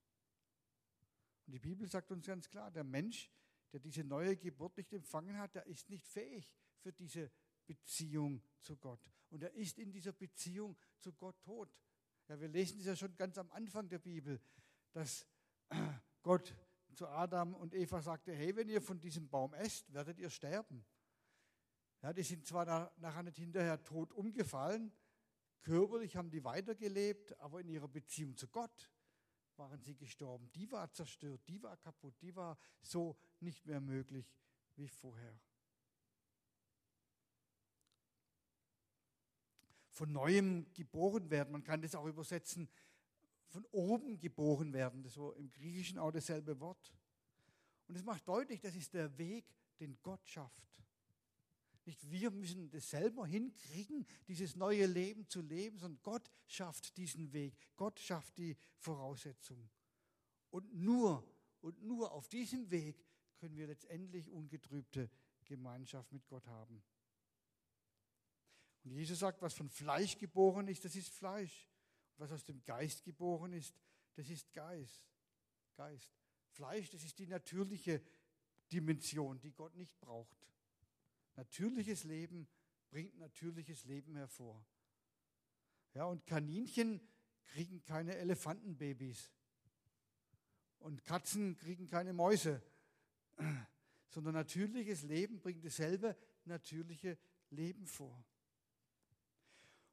Und 1.48 1.54
die 1.54 1.60
Bibel 1.60 1.88
sagt 1.88 2.12
uns 2.12 2.28
ganz 2.28 2.50
klar, 2.50 2.70
der 2.72 2.84
Mensch, 2.84 3.32
der 3.72 3.80
diese 3.80 4.04
neue 4.04 4.36
Geburt 4.36 4.76
nicht 4.76 4.92
empfangen 4.92 5.38
hat, 5.38 5.56
der 5.56 5.66
ist 5.66 5.90
nicht 5.90 6.06
fähig 6.06 6.54
für 6.82 6.92
diese 6.92 7.32
Beziehung 7.66 8.44
zu 8.62 8.76
Gott. 8.76 9.10
Und 9.30 9.44
er 9.44 9.54
ist 9.54 9.80
in 9.80 9.92
dieser 9.92 10.12
Beziehung 10.12 10.78
zu 11.00 11.14
Gott 11.14 11.42
tot. 11.42 11.74
Ja, 12.28 12.38
wir 12.40 12.50
lesen 12.50 12.78
das 12.80 12.88
ja 12.88 12.96
schon 12.98 13.16
ganz 13.16 13.38
am 13.38 13.50
Anfang 13.52 13.88
der 13.88 14.00
Bibel, 14.00 14.42
dass 14.92 15.26
Gott 16.22 16.54
zu 16.94 17.08
Adam 17.08 17.54
und 17.54 17.74
Eva 17.74 18.02
sagte, 18.02 18.34
hey, 18.34 18.54
wenn 18.56 18.68
ihr 18.68 18.82
von 18.82 19.00
diesem 19.00 19.30
Baum 19.30 19.54
esst, 19.54 19.94
werdet 19.94 20.20
ihr 20.20 20.30
sterben. 20.30 20.86
Ja, 22.02 22.12
die 22.12 22.24
sind 22.24 22.46
zwar 22.46 22.94
nachher 22.98 23.24
nicht 23.24 23.38
hinterher 23.38 23.82
tot 23.84 24.12
umgefallen, 24.12 24.92
körperlich 25.62 26.18
haben 26.18 26.30
die 26.30 26.44
weitergelebt, 26.44 27.40
aber 27.40 27.62
in 27.62 27.70
ihrer 27.70 27.88
Beziehung 27.88 28.36
zu 28.36 28.48
Gott 28.50 28.92
waren 29.58 29.82
sie 29.82 29.96
gestorben. 29.96 30.52
Die 30.54 30.72
war 30.72 30.92
zerstört, 30.92 31.42
die 31.48 31.62
war 31.62 31.78
kaputt, 31.78 32.16
die 32.22 32.36
war 32.36 32.58
so 32.82 33.18
nicht 33.40 33.66
mehr 33.66 33.82
möglich 33.82 34.34
wie 34.76 34.88
vorher. 34.88 35.40
Von 39.90 40.12
neuem 40.12 40.72
geboren 40.74 41.30
werden, 41.30 41.52
man 41.52 41.64
kann 41.64 41.82
das 41.82 41.96
auch 41.96 42.06
übersetzen, 42.06 42.70
von 43.48 43.66
oben 43.72 44.20
geboren 44.20 44.74
werden. 44.74 45.02
Das 45.02 45.18
war 45.18 45.36
im 45.38 45.50
Griechischen 45.50 45.98
auch 45.98 46.12
dasselbe 46.12 46.60
Wort. 46.60 46.94
Und 47.88 47.96
es 47.96 48.04
macht 48.04 48.28
deutlich, 48.28 48.60
das 48.60 48.76
ist 48.76 48.94
der 48.94 49.18
Weg, 49.18 49.46
den 49.80 49.98
Gott 50.02 50.28
schafft. 50.28 50.68
Nicht 51.88 52.12
wir 52.12 52.32
müssen 52.32 52.70
das 52.70 52.90
selber 52.90 53.26
hinkriegen, 53.26 54.06
dieses 54.28 54.58
neue 54.58 54.86
Leben 54.86 55.26
zu 55.30 55.42
leben, 55.42 55.80
sondern 55.80 56.04
Gott 56.04 56.30
schafft 56.46 56.98
diesen 56.98 57.32
Weg. 57.32 57.56
Gott 57.78 57.98
schafft 57.98 58.38
die 58.38 58.58
Voraussetzung. 58.76 59.70
Und 60.50 60.74
nur, 60.74 61.26
und 61.62 61.82
nur 61.82 62.12
auf 62.12 62.28
diesem 62.28 62.70
Weg 62.72 63.06
können 63.38 63.56
wir 63.56 63.68
letztendlich 63.68 64.30
ungetrübte 64.30 65.10
Gemeinschaft 65.46 66.12
mit 66.12 66.28
Gott 66.28 66.46
haben. 66.48 66.84
Und 68.84 68.92
Jesus 68.92 69.20
sagt, 69.20 69.42
was 69.42 69.54
von 69.54 69.70
Fleisch 69.70 70.18
geboren 70.18 70.68
ist, 70.68 70.84
das 70.84 70.94
ist 70.98 71.08
Fleisch. 71.08 71.70
Was 72.18 72.34
aus 72.34 72.44
dem 72.44 72.66
Geist 72.66 73.06
geboren 73.06 73.54
ist, 73.54 73.74
das 74.14 74.30
ist 74.30 74.52
Geist. 74.52 75.08
Geist. 75.78 76.12
Fleisch, 76.50 76.90
das 76.90 77.06
ist 77.06 77.18
die 77.18 77.28
natürliche 77.28 78.02
Dimension, 78.74 79.40
die 79.40 79.54
Gott 79.54 79.74
nicht 79.78 79.98
braucht. 80.02 80.36
Natürliches 81.38 82.04
Leben 82.04 82.48
bringt 82.90 83.18
natürliches 83.18 83.86
Leben 83.86 84.16
hervor. 84.16 84.66
Ja, 85.94 86.06
und 86.06 86.26
Kaninchen 86.26 87.00
kriegen 87.46 87.84
keine 87.84 88.16
Elefantenbabys. 88.16 89.32
Und 90.80 91.04
Katzen 91.04 91.56
kriegen 91.56 91.88
keine 91.88 92.14
Mäuse. 92.14 92.62
Sondern 94.10 94.34
natürliches 94.34 95.04
Leben 95.04 95.40
bringt 95.40 95.64
dasselbe 95.64 96.18
natürliche 96.46 97.20
Leben 97.52 97.86
vor. 97.86 98.26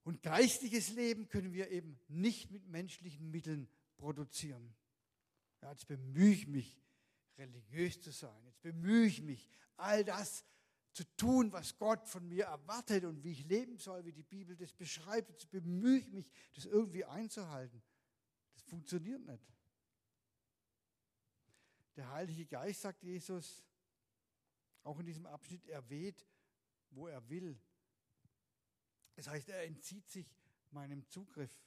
Und 0.02 0.22
geistiges 0.22 0.90
Leben 0.90 1.28
können 1.28 1.52
wir 1.52 1.70
eben 1.70 1.98
nicht 2.08 2.50
mit 2.50 2.66
menschlichen 2.66 3.30
Mitteln 3.30 3.68
produzieren. 3.96 4.74
Ja, 5.60 5.72
jetzt 5.72 5.86
bemühe 5.88 6.32
ich 6.32 6.46
mich, 6.46 6.80
religiös 7.36 8.00
zu 8.00 8.12
sein. 8.12 8.44
Jetzt 8.46 8.62
bemühe 8.62 9.06
ich 9.06 9.22
mich, 9.22 9.48
all 9.76 10.04
das 10.04 10.44
zu 10.94 11.04
tun, 11.16 11.52
was 11.52 11.76
Gott 11.76 12.08
von 12.08 12.26
mir 12.28 12.44
erwartet 12.44 13.04
und 13.04 13.22
wie 13.24 13.32
ich 13.32 13.44
leben 13.46 13.78
soll, 13.78 14.04
wie 14.04 14.12
die 14.12 14.22
Bibel 14.22 14.56
das 14.56 14.72
beschreibt. 14.72 15.28
Jetzt 15.28 15.50
bemühe 15.50 15.98
ich 15.98 16.08
mich, 16.08 16.30
das 16.54 16.66
irgendwie 16.66 17.04
einzuhalten. 17.04 17.82
Das 18.52 18.62
funktioniert 18.62 19.26
nicht. 19.26 19.52
Der 21.96 22.10
Heilige 22.10 22.46
Geist, 22.46 22.82
sagt 22.82 23.02
Jesus, 23.02 23.64
auch 24.84 24.98
in 25.00 25.06
diesem 25.06 25.26
Abschnitt, 25.26 25.66
er 25.66 25.88
weht, 25.90 26.24
wo 26.90 27.08
er 27.08 27.28
will. 27.28 27.60
Das 29.16 29.26
heißt, 29.26 29.48
er 29.48 29.64
entzieht 29.64 30.08
sich 30.08 30.32
meinem 30.70 31.08
Zugriff. 31.08 31.60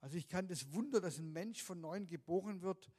Also 0.00 0.18
ich 0.18 0.28
kann 0.28 0.46
das 0.46 0.72
Wunder, 0.72 1.00
dass 1.00 1.18
ein 1.18 1.32
Mensch 1.32 1.62
von 1.62 1.80
neuem 1.80 2.06
geboren 2.06 2.60
wird, 2.60 2.92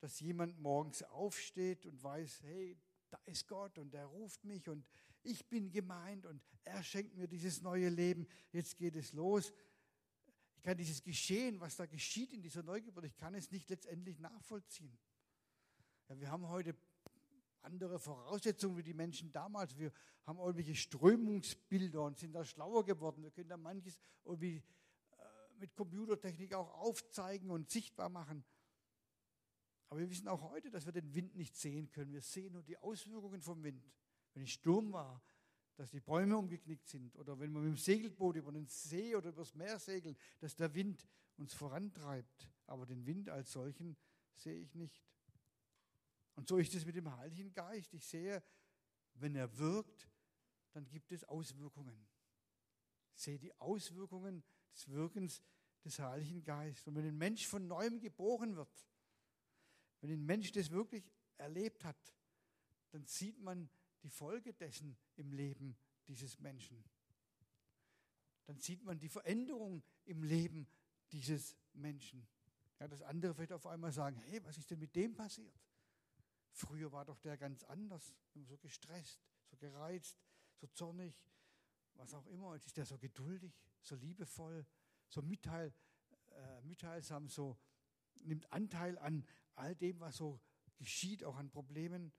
dass 0.00 0.20
jemand 0.20 0.58
morgens 0.58 1.02
aufsteht 1.02 1.84
und 1.84 2.02
weiß, 2.02 2.42
hey, 2.42 2.78
da 3.10 3.18
ist 3.24 3.46
Gott 3.48 3.78
und 3.78 3.94
er 3.94 4.06
ruft 4.06 4.44
mich 4.44 4.68
und 4.68 4.86
ich 5.22 5.48
bin 5.48 5.70
gemeint 5.70 6.26
und 6.26 6.42
er 6.64 6.82
schenkt 6.82 7.16
mir 7.16 7.26
dieses 7.26 7.62
neue 7.62 7.88
Leben. 7.88 8.26
Jetzt 8.50 8.76
geht 8.76 8.96
es 8.96 9.12
los. 9.12 9.52
Ich 10.56 10.62
kann 10.62 10.76
dieses 10.76 11.02
Geschehen, 11.02 11.60
was 11.60 11.76
da 11.76 11.86
geschieht 11.86 12.32
in 12.32 12.42
dieser 12.42 12.62
Neugeburt, 12.62 13.04
ich 13.04 13.16
kann 13.16 13.34
es 13.34 13.50
nicht 13.50 13.70
letztendlich 13.70 14.18
nachvollziehen. 14.18 14.98
Ja, 16.08 16.18
wir 16.18 16.30
haben 16.30 16.48
heute 16.48 16.74
andere 17.62 17.98
Voraussetzungen 17.98 18.76
wie 18.76 18.82
die 18.82 18.94
Menschen 18.94 19.30
damals. 19.30 19.76
Wir 19.76 19.92
haben 20.24 20.38
irgendwelche 20.38 20.74
Strömungsbilder 20.74 22.02
und 22.02 22.18
sind 22.18 22.32
da 22.32 22.44
schlauer 22.44 22.84
geworden. 22.84 23.22
Wir 23.22 23.30
können 23.30 23.48
da 23.48 23.56
manches 23.56 23.98
irgendwie 24.24 24.56
äh, 24.56 25.24
mit 25.58 25.74
Computertechnik 25.74 26.54
auch 26.54 26.72
aufzeigen 26.74 27.50
und 27.50 27.70
sichtbar 27.70 28.08
machen. 28.08 28.44
Aber 29.88 30.00
wir 30.00 30.10
wissen 30.10 30.28
auch 30.28 30.42
heute, 30.50 30.70
dass 30.70 30.84
wir 30.84 30.92
den 30.92 31.14
Wind 31.14 31.34
nicht 31.34 31.56
sehen 31.56 31.90
können. 31.90 32.12
Wir 32.12 32.20
sehen 32.20 32.52
nur 32.52 32.62
die 32.62 32.76
Auswirkungen 32.78 33.40
vom 33.40 33.62
Wind. 33.62 33.90
Wenn 34.34 34.42
es 34.42 34.50
Sturm 34.50 34.92
war, 34.92 35.22
dass 35.76 35.90
die 35.90 36.00
Bäume 36.00 36.36
umgeknickt 36.36 36.88
sind 36.88 37.14
oder 37.16 37.38
wenn 37.38 37.52
wir 37.52 37.60
mit 37.60 37.70
dem 37.70 37.76
Segelboot 37.76 38.36
über 38.36 38.52
den 38.52 38.66
See 38.66 39.14
oder 39.14 39.30
übers 39.30 39.54
Meer 39.54 39.78
segeln, 39.78 40.16
dass 40.40 40.56
der 40.56 40.74
Wind 40.74 41.06
uns 41.36 41.54
vorantreibt. 41.54 42.50
Aber 42.66 42.84
den 42.84 43.06
Wind 43.06 43.30
als 43.30 43.52
solchen 43.52 43.96
sehe 44.34 44.58
ich 44.58 44.74
nicht. 44.74 45.02
Und 46.34 46.48
so 46.48 46.58
ist 46.58 46.74
es 46.74 46.84
mit 46.84 46.96
dem 46.96 47.16
Heiligen 47.16 47.52
Geist. 47.52 47.94
Ich 47.94 48.04
sehe, 48.06 48.42
wenn 49.14 49.34
er 49.34 49.56
wirkt, 49.58 50.08
dann 50.72 50.86
gibt 50.88 51.12
es 51.12 51.24
Auswirkungen. 51.24 52.06
Ich 53.14 53.22
sehe 53.22 53.38
die 53.38 53.58
Auswirkungen 53.60 54.44
des 54.72 54.88
Wirkens 54.88 55.42
des 55.84 55.98
Heiligen 55.98 56.44
Geistes. 56.44 56.86
Und 56.86 56.96
wenn 56.96 57.06
ein 57.06 57.16
Mensch 57.16 57.46
von 57.46 57.66
neuem 57.66 57.98
geboren 57.98 58.56
wird, 58.56 58.68
wenn 60.00 60.10
ein 60.10 60.24
Mensch 60.24 60.52
das 60.52 60.70
wirklich 60.70 61.10
erlebt 61.36 61.84
hat, 61.84 62.14
dann 62.90 63.04
sieht 63.04 63.38
man 63.40 63.68
die 64.02 64.10
Folge 64.10 64.54
dessen 64.54 64.96
im 65.16 65.32
Leben 65.32 65.76
dieses 66.06 66.38
Menschen. 66.38 66.84
Dann 68.46 68.58
sieht 68.58 68.82
man 68.82 68.98
die 68.98 69.08
Veränderung 69.08 69.82
im 70.04 70.22
Leben 70.22 70.66
dieses 71.12 71.56
Menschen. 71.74 72.26
Ja, 72.78 72.88
das 72.88 73.02
andere 73.02 73.34
vielleicht 73.34 73.52
auf 73.52 73.66
einmal 73.66 73.92
sagen, 73.92 74.16
hey, 74.16 74.42
was 74.44 74.56
ist 74.56 74.70
denn 74.70 74.78
mit 74.78 74.94
dem 74.94 75.14
passiert? 75.14 75.60
Früher 76.52 76.90
war 76.92 77.04
doch 77.04 77.18
der 77.18 77.36
ganz 77.36 77.64
anders, 77.64 78.16
so 78.34 78.56
gestresst, 78.56 79.20
so 79.46 79.56
gereizt, 79.56 80.16
so 80.56 80.66
zornig, 80.68 81.14
was 81.94 82.14
auch 82.14 82.26
immer. 82.26 82.54
Jetzt 82.54 82.66
ist 82.66 82.76
der 82.76 82.86
so 82.86 82.98
geduldig, 82.98 83.52
so 83.82 83.96
liebevoll, 83.96 84.64
so 85.08 85.22
mitteil, 85.22 85.74
äh, 86.30 86.60
mitteilsam, 86.62 87.28
so 87.28 87.58
nimmt 88.22 88.50
Anteil 88.52 88.98
an 88.98 89.26
all 89.54 89.74
dem, 89.74 90.00
was 90.00 90.16
so 90.16 90.40
geschieht, 90.76 91.24
auch 91.24 91.36
an 91.36 91.50
Problemen. 91.50 92.12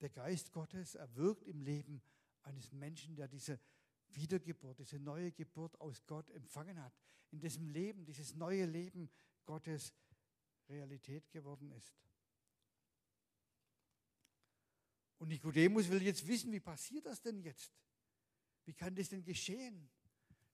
Der 0.00 0.10
Geist 0.10 0.52
Gottes 0.52 0.94
erwirkt 0.94 1.46
im 1.46 1.60
Leben 1.60 2.02
eines 2.42 2.72
Menschen, 2.72 3.16
der 3.16 3.28
diese 3.28 3.60
Wiedergeburt, 4.08 4.78
diese 4.78 4.98
neue 4.98 5.30
Geburt 5.32 5.80
aus 5.80 6.04
Gott 6.06 6.30
empfangen 6.30 6.82
hat, 6.82 6.92
in 7.30 7.40
dessen 7.40 7.68
Leben 7.68 8.04
dieses 8.04 8.34
neue 8.34 8.64
Leben 8.64 9.10
Gottes 9.44 9.92
Realität 10.68 11.30
geworden 11.30 11.70
ist. 11.72 11.94
Und 15.18 15.28
Nikodemus 15.28 15.88
will 15.90 16.02
jetzt 16.02 16.26
wissen, 16.26 16.50
wie 16.50 16.60
passiert 16.60 17.04
das 17.04 17.20
denn 17.20 17.42
jetzt? 17.42 17.70
Wie 18.64 18.72
kann 18.72 18.94
das 18.94 19.10
denn 19.10 19.22
geschehen? 19.22 19.90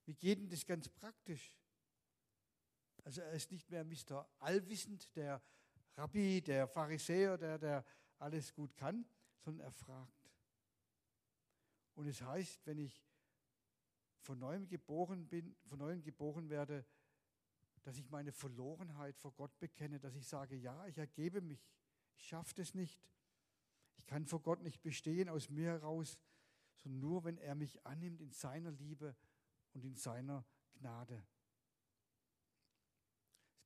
Wie 0.04 0.14
geht 0.14 0.38
denn 0.38 0.48
das 0.48 0.66
ganz 0.66 0.88
praktisch? 0.88 1.56
Also 3.06 3.20
er 3.20 3.30
ist 3.34 3.52
nicht 3.52 3.70
mehr 3.70 3.84
Mr. 3.84 4.28
Allwissend, 4.40 5.14
der 5.14 5.40
Rabbi, 5.94 6.42
der 6.42 6.66
Pharisäer, 6.66 7.38
der, 7.38 7.56
der 7.56 7.84
alles 8.18 8.52
gut 8.52 8.76
kann, 8.76 9.06
sondern 9.38 9.64
er 9.64 9.70
fragt. 9.70 10.28
Und 11.94 12.08
es 12.08 12.20
heißt, 12.20 12.66
wenn 12.66 12.78
ich 12.78 13.06
von 14.18 14.40
neuem 14.40 14.66
geboren 14.66 15.28
bin, 15.28 15.54
von 15.66 15.78
neuem 15.78 16.02
geboren 16.02 16.50
werde, 16.50 16.84
dass 17.84 17.96
ich 17.96 18.10
meine 18.10 18.32
Verlorenheit 18.32 19.16
vor 19.16 19.32
Gott 19.34 19.56
bekenne, 19.60 20.00
dass 20.00 20.16
ich 20.16 20.26
sage, 20.26 20.56
ja, 20.56 20.84
ich 20.88 20.98
ergebe 20.98 21.40
mich, 21.40 21.64
ich 22.16 22.26
schaffe 22.26 22.54
das 22.56 22.74
nicht. 22.74 23.00
Ich 23.98 24.06
kann 24.06 24.26
vor 24.26 24.42
Gott 24.42 24.62
nicht 24.62 24.82
bestehen 24.82 25.28
aus 25.28 25.48
mir 25.48 25.68
heraus, 25.68 26.18
sondern 26.74 26.98
nur, 26.98 27.22
wenn 27.22 27.38
er 27.38 27.54
mich 27.54 27.86
annimmt 27.86 28.20
in 28.20 28.32
seiner 28.32 28.72
Liebe 28.72 29.14
und 29.74 29.84
in 29.84 29.94
seiner 29.94 30.44
Gnade. 30.72 31.24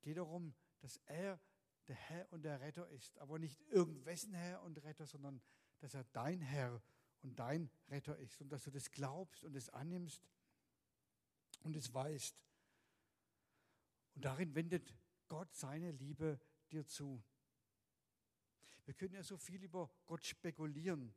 Es 0.00 0.04
geht 0.04 0.16
darum, 0.16 0.54
dass 0.78 0.96
er 1.04 1.38
der 1.86 1.94
Herr 1.94 2.32
und 2.32 2.40
der 2.42 2.58
Retter 2.62 2.88
ist, 2.88 3.18
aber 3.18 3.38
nicht 3.38 3.60
irgendwessen 3.68 4.32
Herr 4.32 4.62
und 4.62 4.82
Retter, 4.82 5.06
sondern 5.06 5.42
dass 5.80 5.92
er 5.92 6.04
dein 6.04 6.40
Herr 6.40 6.82
und 7.20 7.38
dein 7.38 7.70
Retter 7.90 8.16
ist 8.16 8.40
und 8.40 8.48
dass 8.48 8.64
du 8.64 8.70
das 8.70 8.90
glaubst 8.90 9.44
und 9.44 9.54
es 9.54 9.68
annimmst 9.68 10.26
und 11.64 11.76
es 11.76 11.92
weißt. 11.92 12.34
Und 14.14 14.24
darin 14.24 14.54
wendet 14.54 14.96
Gott 15.28 15.54
seine 15.54 15.90
Liebe 15.90 16.40
dir 16.70 16.86
zu. 16.86 17.22
Wir 18.86 18.94
können 18.94 19.12
ja 19.12 19.22
so 19.22 19.36
viel 19.36 19.62
über 19.62 19.90
Gott 20.06 20.24
spekulieren, 20.24 21.14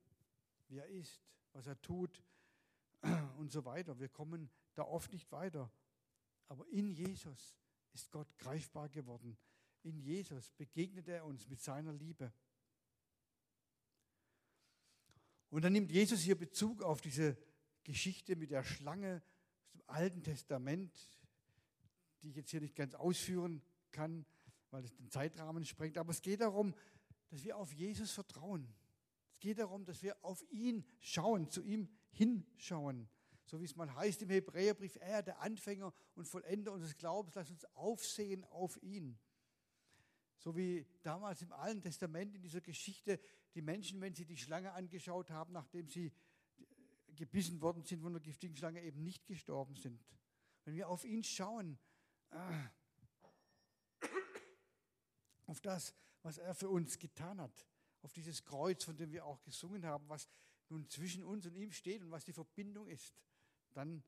wie 0.67 0.79
er 0.79 0.87
ist, 0.87 1.23
was 1.53 1.67
er 1.67 1.81
tut 1.81 2.21
und 3.37 3.49
so 3.49 3.63
weiter. 3.63 3.97
Wir 3.97 4.09
kommen 4.09 4.49
da 4.75 4.83
oft 4.83 5.13
nicht 5.13 5.31
weiter. 5.31 5.71
Aber 6.49 6.67
in 6.67 6.91
Jesus 6.91 7.55
ist 7.93 8.11
Gott 8.11 8.37
greifbar 8.37 8.89
geworden. 8.89 9.37
In 9.83 9.99
Jesus 9.99 10.51
begegnet 10.51 11.07
er 11.07 11.25
uns 11.25 11.47
mit 11.47 11.61
seiner 11.61 11.93
Liebe. 11.93 12.33
Und 15.49 15.63
dann 15.63 15.73
nimmt 15.73 15.91
Jesus 15.91 16.21
hier 16.21 16.37
Bezug 16.37 16.81
auf 16.81 17.01
diese 17.01 17.37
Geschichte 17.83 18.35
mit 18.35 18.51
der 18.51 18.63
Schlange 18.63 19.21
aus 19.63 19.71
dem 19.71 19.83
Alten 19.87 20.23
Testament, 20.23 20.97
die 22.21 22.29
ich 22.29 22.35
jetzt 22.35 22.49
hier 22.49 22.61
nicht 22.61 22.75
ganz 22.75 22.95
ausführen 22.95 23.61
kann, 23.91 24.25
weil 24.71 24.83
es 24.83 24.95
den 24.95 25.11
Zeitrahmen 25.11 25.65
sprengt. 25.65 25.97
Aber 25.97 26.11
es 26.11 26.21
geht 26.21 26.41
darum, 26.41 26.73
dass 27.29 27.43
wir 27.43 27.57
auf 27.57 27.73
Jesus 27.73 28.11
vertrauen. 28.11 28.73
Es 29.33 29.39
geht 29.39 29.59
darum, 29.59 29.85
dass 29.85 30.01
wir 30.01 30.23
auf 30.23 30.43
ihn 30.49 30.85
schauen, 30.99 31.49
zu 31.49 31.61
ihm 31.61 31.89
hinschauen 32.11 33.09
so 33.53 33.61
wie 33.61 33.65
es 33.65 33.75
mal 33.75 33.93
heißt 33.93 34.19
im 34.23 34.31
Hebräerbrief, 34.31 34.95
er, 34.95 35.21
der 35.21 35.39
Anfänger 35.39 35.93
und 36.15 36.27
Vollender 36.27 36.71
unseres 36.71 36.97
Glaubens, 36.97 37.35
lass 37.35 37.51
uns 37.51 37.65
aufsehen 37.75 38.43
auf 38.45 38.81
ihn. 38.81 39.19
So 40.39 40.57
wie 40.57 40.87
damals 41.03 41.43
im 41.43 41.51
Alten 41.51 41.83
Testament 41.83 42.33
in 42.33 42.41
dieser 42.41 42.61
Geschichte 42.61 43.19
die 43.53 43.61
Menschen, 43.61 44.01
wenn 44.01 44.15
sie 44.15 44.25
die 44.25 44.37
Schlange 44.37 44.71
angeschaut 44.71 45.29
haben, 45.29 45.53
nachdem 45.53 45.87
sie 45.87 46.11
gebissen 47.15 47.61
worden 47.61 47.83
sind 47.83 48.01
von 48.01 48.13
der 48.13 48.23
giftigen 48.23 48.55
Schlange, 48.55 48.81
eben 48.81 49.03
nicht 49.03 49.27
gestorben 49.27 49.75
sind. 49.75 50.03
Wenn 50.65 50.73
wir 50.73 50.89
auf 50.89 51.05
ihn 51.05 51.23
schauen, 51.23 51.77
ah, 52.31 52.71
auf 55.45 55.61
das, 55.61 55.93
was 56.23 56.39
er 56.39 56.55
für 56.55 56.69
uns 56.69 56.97
getan 56.97 57.39
hat, 57.39 57.67
auf 58.01 58.13
dieses 58.13 58.43
Kreuz, 58.43 58.83
von 58.83 58.97
dem 58.97 59.11
wir 59.11 59.27
auch 59.27 59.43
gesungen 59.43 59.85
haben, 59.85 60.09
was 60.09 60.27
nun 60.69 60.89
zwischen 60.89 61.23
uns 61.23 61.45
und 61.45 61.55
ihm 61.55 61.71
steht 61.71 62.01
und 62.01 62.09
was 62.09 62.25
die 62.25 62.33
Verbindung 62.33 62.87
ist, 62.87 63.13
dann 63.77 64.03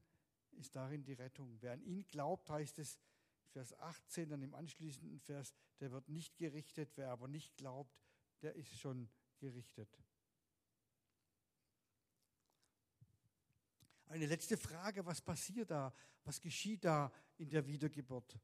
ist 0.51 0.75
darin 0.75 1.04
die 1.04 1.13
Rettung. 1.13 1.58
Wer 1.62 1.73
an 1.73 1.82
ihn 1.82 2.06
glaubt, 2.08 2.49
heißt 2.49 2.80
es, 2.80 2.99
Vers 3.47 3.78
18, 3.80 4.30
dann 4.30 4.41
im 4.41 4.54
anschließenden 4.54 5.19
Vers, 5.19 5.54
der 5.80 5.91
wird 5.91 6.10
nicht 6.10 6.38
gerichtet, 6.38 6.91
wer 6.95 7.10
aber 7.10 7.28
nicht 7.28 7.56
glaubt, 7.56 7.97
der 8.41 8.56
ist 8.56 8.78
schon 8.78 9.10
gerichtet. 9.38 9.89
Eine 14.08 14.28
letzte 14.28 14.58
Frage, 14.58 15.06
was 15.06 15.21
passiert 15.21 15.71
da? 15.71 15.93
Was 16.23 16.41
geschieht 16.41 16.84
da 16.84 17.12
in 17.38 17.49
der 17.49 17.65
Wiedergeburt? 17.65 18.39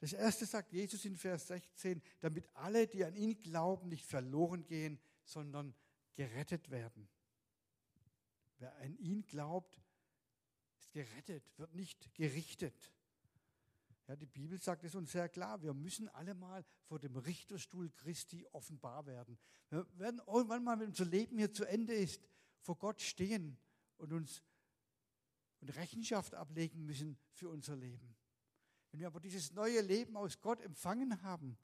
Das 0.00 0.12
erste 0.12 0.46
sagt 0.46 0.72
Jesus 0.72 1.04
in 1.04 1.16
Vers 1.16 1.48
16, 1.48 2.00
damit 2.20 2.48
alle, 2.54 2.86
die 2.86 3.04
an 3.04 3.16
ihn 3.16 3.38
glauben, 3.38 3.88
nicht 3.88 4.06
verloren 4.06 4.64
gehen, 4.64 5.00
sondern 5.24 5.74
gerettet 6.14 6.70
werden. 6.70 7.08
Wer 8.58 8.74
an 8.76 8.96
ihn 8.98 9.26
glaubt, 9.26 9.80
gerettet, 10.98 11.44
wird 11.56 11.74
nicht 11.74 12.12
gerichtet. 12.14 12.92
Ja, 14.08 14.16
die 14.16 14.26
Bibel 14.26 14.60
sagt 14.60 14.82
es 14.82 14.96
uns 14.96 15.12
sehr 15.12 15.28
klar, 15.28 15.62
wir 15.62 15.72
müssen 15.72 16.08
alle 16.08 16.34
mal 16.34 16.64
vor 16.86 16.98
dem 16.98 17.14
Richterstuhl 17.14 17.90
Christi 17.90 18.44
offenbar 18.50 19.06
werden. 19.06 19.38
Wir 19.70 19.86
werden 19.96 20.20
irgendwann 20.26 20.64
mal, 20.64 20.80
wenn 20.80 20.88
unser 20.88 21.04
Leben 21.04 21.38
hier 21.38 21.52
zu 21.52 21.64
Ende 21.64 21.94
ist, 21.94 22.26
vor 22.62 22.76
Gott 22.76 23.00
stehen 23.00 23.56
und 23.98 24.12
uns 24.12 24.42
und 25.60 25.74
Rechenschaft 25.76 26.34
ablegen 26.34 26.84
müssen 26.84 27.16
für 27.32 27.48
unser 27.48 27.76
Leben. 27.76 28.16
Wenn 28.90 29.00
wir 29.00 29.06
aber 29.06 29.20
dieses 29.20 29.52
neue 29.52 29.80
Leben 29.80 30.16
aus 30.16 30.40
Gott 30.40 30.60
empfangen 30.62 31.22
haben, 31.22 31.58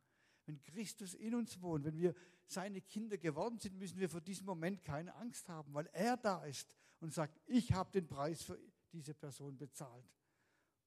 wenn 0.47 0.61
Christus 0.63 1.15
in 1.15 1.35
uns 1.35 1.61
wohnt, 1.61 1.85
wenn 1.85 1.97
wir 1.97 2.15
seine 2.47 2.81
Kinder 2.83 3.19
geworden 3.19 3.59
sind, 3.59 3.79
müssen 3.79 3.99
wir 3.99 4.09
vor 4.09 4.21
diesem 4.21 4.47
Moment 4.47 4.83
keine 4.83 5.15
Angst 5.15 5.49
haben, 5.49 5.73
weil 5.75 5.87
er 5.93 6.17
da 6.17 6.45
ist 6.45 6.77
und 7.01 7.13
sagt, 7.13 7.41
ich 7.47 7.73
habe 7.73 7.91
den 7.93 8.07
Preis 8.07 8.43
für 8.43 8.59
diese 8.95 9.13
Person 9.13 9.59
bezahlt. 9.59 10.09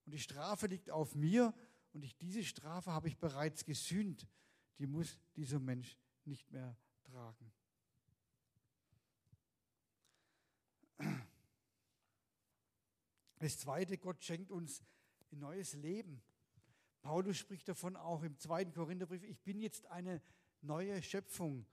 Und 0.05 0.13
die 0.13 0.19
Strafe 0.19 0.67
liegt 0.67 0.89
auf 0.89 1.13
mir 1.13 1.53
und 1.93 2.03
ich, 2.03 2.17
diese 2.17 2.43
Strafe 2.43 2.91
habe 2.91 3.09
ich 3.09 3.17
bereits 3.17 3.65
gesühnt. 3.65 4.27
Die 4.79 4.87
muss 4.87 5.19
dieser 5.35 5.59
Mensch 5.59 5.97
nicht 6.23 6.49
mehr 6.51 6.75
tragen. 7.03 7.51
Das 13.39 13.59
Zweite, 13.59 13.97
Gott 13.97 14.23
schenkt 14.23 14.51
uns 14.51 14.81
ein 15.31 15.39
neues 15.39 15.73
Leben. 15.73 16.21
Paulus 17.01 17.37
spricht 17.37 17.67
davon 17.67 17.95
auch 17.95 18.23
im 18.23 18.37
zweiten 18.39 18.73
Korintherbrief, 18.73 19.23
ich 19.23 19.39
bin 19.41 19.59
jetzt 19.59 19.85
eine 19.87 20.21
neue 20.61 21.01
Schöpfung. 21.03 21.65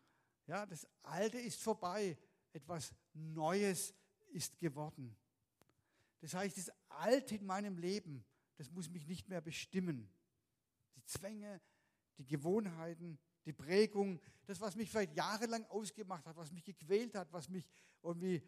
Ja, 0.47 0.67
das 0.67 0.87
Alte 1.03 1.39
ist 1.39 1.61
vorbei, 1.61 2.19
etwas 2.53 2.95
Neues 3.15 3.95
ist 4.33 4.59
geworden. 4.59 5.17
Das 6.21 6.35
heißt, 6.35 6.57
das 6.57 6.71
Alte 6.89 7.37
in 7.37 7.47
meinem 7.47 7.79
Leben, 7.79 8.25
das 8.57 8.71
muss 8.71 8.89
mich 8.89 9.07
nicht 9.07 9.29
mehr 9.29 9.41
bestimmen. 9.41 10.11
Die 10.97 11.05
Zwänge, 11.05 11.61
die 12.19 12.27
Gewohnheiten, 12.27 13.19
die 13.45 13.53
Prägung, 13.53 14.21
das, 14.47 14.61
was 14.61 14.77
mich 14.77 14.91
vielleicht 14.91 15.15
jahrelang 15.17 15.65
ausgemacht 15.67 16.27
hat, 16.27 16.37
was 16.37 16.53
mich 16.53 16.65
gequält 16.65 17.15
hat, 17.15 17.33
was 17.33 17.49
mich 17.49 17.69
irgendwie 18.03 18.43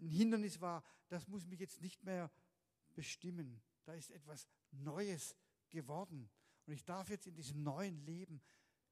ein 0.00 0.08
Hindernis 0.08 0.60
war, 0.60 0.84
das 1.08 1.28
muss 1.28 1.46
mich 1.46 1.60
jetzt 1.60 1.80
nicht 1.80 2.02
mehr 2.02 2.30
bestimmen. 2.94 3.62
Da 3.84 3.94
ist 3.94 4.10
etwas 4.10 4.46
Neues 4.70 5.36
geworden. 5.70 6.28
Und 6.66 6.72
ich 6.72 6.84
darf 6.84 7.08
jetzt 7.08 7.26
in 7.26 7.34
diesem 7.34 7.62
neuen 7.62 8.04
Leben, 8.04 8.40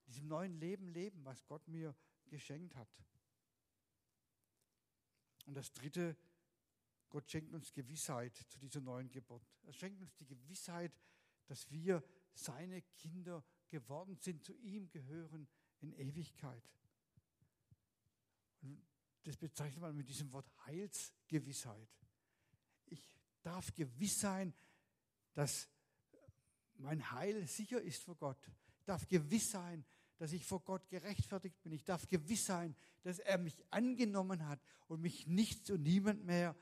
diesem 0.06 0.28
neuen 0.28 0.58
Leben 0.58 0.88
leben, 0.88 1.24
was 1.24 1.44
Gott 1.46 1.66
mir 1.68 1.94
geschenkt 2.26 2.74
hat. 2.74 2.88
Und 5.46 5.54
das 5.54 5.72
Dritte, 5.72 6.16
Gott 7.10 7.28
schenkt 7.30 7.52
uns 7.52 7.72
Gewissheit 7.72 8.34
zu 8.48 8.58
dieser 8.58 8.80
neuen 8.80 9.10
Geburt. 9.10 9.42
Er 9.64 9.72
schenkt 9.72 10.00
uns 10.00 10.14
die 10.16 10.26
Gewissheit, 10.26 10.92
dass 11.46 11.70
wir 11.70 12.02
seine 12.32 12.82
Kinder 12.82 13.44
geworden 13.68 14.16
sind, 14.16 14.44
zu 14.44 14.54
ihm 14.54 14.88
gehören 14.88 15.48
in 15.80 15.92
Ewigkeit. 15.92 16.62
Und 18.62 18.80
das 19.24 19.36
bezeichnet 19.36 19.80
man 19.80 19.96
mit 19.96 20.08
diesem 20.08 20.32
Wort 20.32 20.48
Heilsgewissheit. 20.66 21.88
Ich 22.86 23.10
darf 23.42 23.74
gewiss 23.74 24.20
sein, 24.20 24.54
dass 25.34 25.68
mein 26.74 27.10
Heil 27.10 27.46
sicher 27.46 27.80
ist 27.80 28.04
vor 28.04 28.16
Gott. 28.16 28.50
Ich 28.78 28.84
darf 28.84 29.06
gewiss 29.08 29.50
sein, 29.50 29.84
dass 30.18 30.32
ich 30.32 30.44
vor 30.44 30.60
Gott 30.60 30.88
gerechtfertigt 30.88 31.60
bin. 31.62 31.72
Ich 31.72 31.84
darf 31.84 32.06
gewiss 32.08 32.46
sein, 32.46 32.76
dass 33.02 33.18
er 33.18 33.38
mich 33.38 33.64
angenommen 33.70 34.46
hat 34.46 34.60
und 34.86 35.00
mich 35.00 35.26
nichts 35.26 35.70
und 35.70 35.82
niemand 35.82 36.24
mehr 36.24 36.54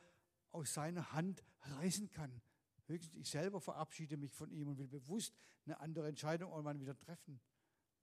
aus 0.52 0.74
seiner 0.74 1.12
Hand 1.12 1.42
reißen 1.62 2.10
kann. 2.10 2.40
Höchstens 2.86 3.14
ich 3.16 3.28
selber 3.28 3.60
verabschiede 3.60 4.16
mich 4.16 4.32
von 4.32 4.50
ihm 4.50 4.68
und 4.68 4.78
will 4.78 4.88
bewusst 4.88 5.36
eine 5.64 5.78
andere 5.80 6.08
Entscheidung 6.08 6.50
irgendwann 6.50 6.80
wieder 6.80 6.98
treffen. 6.98 7.40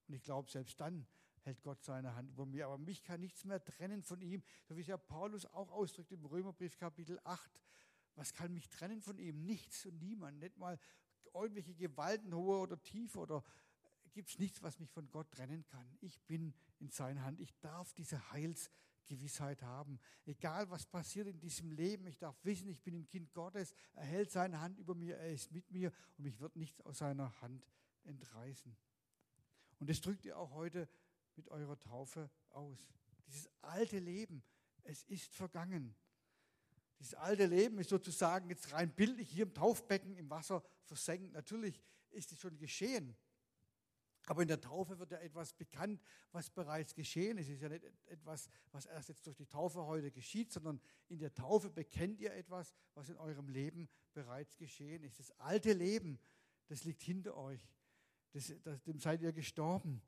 Und 0.07 0.13
ich 0.13 0.23
glaube, 0.23 0.49
selbst 0.51 0.79
dann 0.79 1.07
hält 1.41 1.61
Gott 1.61 1.83
seine 1.83 2.15
Hand 2.15 2.29
über 2.29 2.45
mir. 2.45 2.65
Aber 2.67 2.77
mich 2.77 3.03
kann 3.03 3.19
nichts 3.21 3.45
mehr 3.45 3.63
trennen 3.63 4.03
von 4.03 4.21
ihm, 4.21 4.43
so 4.67 4.75
wie 4.75 4.81
es 4.81 4.87
ja 4.87 4.97
Paulus 4.97 5.45
auch 5.45 5.71
ausdrückt 5.71 6.11
im 6.11 6.25
Römerbrief 6.25 6.77
Kapitel 6.77 7.19
8. 7.23 7.61
Was 8.15 8.33
kann 8.33 8.53
mich 8.53 8.69
trennen 8.69 9.01
von 9.01 9.17
ihm? 9.17 9.45
Nichts 9.45 9.85
und 9.85 10.01
niemand. 10.01 10.39
Nicht 10.39 10.57
mal 10.57 10.79
irgendwelche 11.33 11.75
Gewalten, 11.75 12.33
hohe 12.33 12.59
oder 12.59 12.81
tiefe 12.81 13.19
oder 13.19 13.43
gibt 14.13 14.29
es 14.29 14.39
nichts, 14.39 14.61
was 14.61 14.79
mich 14.79 14.89
von 14.89 15.09
Gott 15.11 15.29
trennen 15.31 15.65
kann. 15.65 15.97
Ich 15.99 16.21
bin 16.21 16.53
in 16.79 16.89
seiner 16.89 17.25
Hand. 17.25 17.39
Ich 17.39 17.53
darf 17.59 17.93
diese 17.93 18.31
Heilsgewissheit 19.05 19.61
haben. 19.61 19.99
Egal 20.25 20.69
was 20.69 20.85
passiert 20.85 21.27
in 21.27 21.39
diesem 21.39 21.71
Leben, 21.71 22.07
ich 22.07 22.17
darf 22.17 22.35
wissen, 22.43 22.67
ich 22.69 22.81
bin 22.81 22.95
ein 22.95 23.07
Kind 23.07 23.33
Gottes. 23.33 23.73
Er 23.93 24.03
hält 24.05 24.31
seine 24.31 24.59
Hand 24.59 24.79
über 24.79 24.95
mir, 24.95 25.17
er 25.17 25.31
ist 25.31 25.51
mit 25.51 25.69
mir 25.71 25.91
und 26.17 26.25
mich 26.25 26.39
wird 26.39 26.55
nichts 26.55 26.81
aus 26.81 26.99
seiner 26.99 27.39
Hand 27.41 27.65
entreißen. 28.03 28.75
Und 29.79 29.89
das 29.89 30.01
drückt 30.01 30.25
ihr 30.25 30.37
auch 30.37 30.51
heute 30.51 30.87
mit 31.35 31.47
eurer 31.49 31.79
Taufe 31.79 32.29
aus. 32.49 32.79
Dieses 33.27 33.49
alte 33.61 33.99
Leben, 33.99 34.43
es 34.83 35.03
ist 35.03 35.33
vergangen. 35.35 35.95
Dieses 36.99 37.15
alte 37.15 37.45
Leben 37.45 37.77
ist 37.79 37.89
sozusagen 37.89 38.49
jetzt 38.49 38.71
rein 38.71 38.93
bildlich 38.93 39.29
hier 39.29 39.43
im 39.43 39.53
Taufbecken 39.53 40.15
im 40.15 40.29
Wasser 40.29 40.63
versenkt. 40.83 41.33
Natürlich 41.33 41.81
ist 42.11 42.31
es 42.31 42.39
schon 42.39 42.57
geschehen. 42.57 43.15
Aber 44.27 44.41
in 44.41 44.47
der 44.47 44.59
Taufe 44.59 44.97
wird 44.99 45.11
ja 45.11 45.19
etwas 45.19 45.53
bekannt, 45.53 46.01
was 46.31 46.49
bereits 46.49 46.95
geschehen 46.95 47.37
ist. 47.37 47.47
Es 47.47 47.55
ist 47.55 47.61
ja 47.61 47.69
nicht 47.69 47.85
etwas, 48.07 48.49
was 48.71 48.85
erst 48.85 49.09
jetzt 49.09 49.25
durch 49.27 49.35
die 49.35 49.45
Taufe 49.45 49.85
heute 49.85 50.11
geschieht, 50.11 50.51
sondern 50.51 50.79
in 51.09 51.19
der 51.19 51.33
Taufe 51.33 51.69
bekennt 51.69 52.19
ihr 52.19 52.33
etwas, 52.33 52.73
was 52.95 53.09
in 53.09 53.17
eurem 53.17 53.49
Leben 53.49 53.87
bereits 54.13 54.57
geschehen 54.57 55.03
ist. 55.03 55.19
Das 55.19 55.31
alte 55.39 55.73
Leben, 55.73 56.19
das 56.67 56.83
liegt 56.83 57.03
hinter 57.03 57.37
euch. 57.37 57.69
Das, 58.31 58.51
das, 58.63 58.81
dem 58.83 58.99
seid 58.99 59.21
ihr 59.21 59.31
gestorben. 59.31 60.01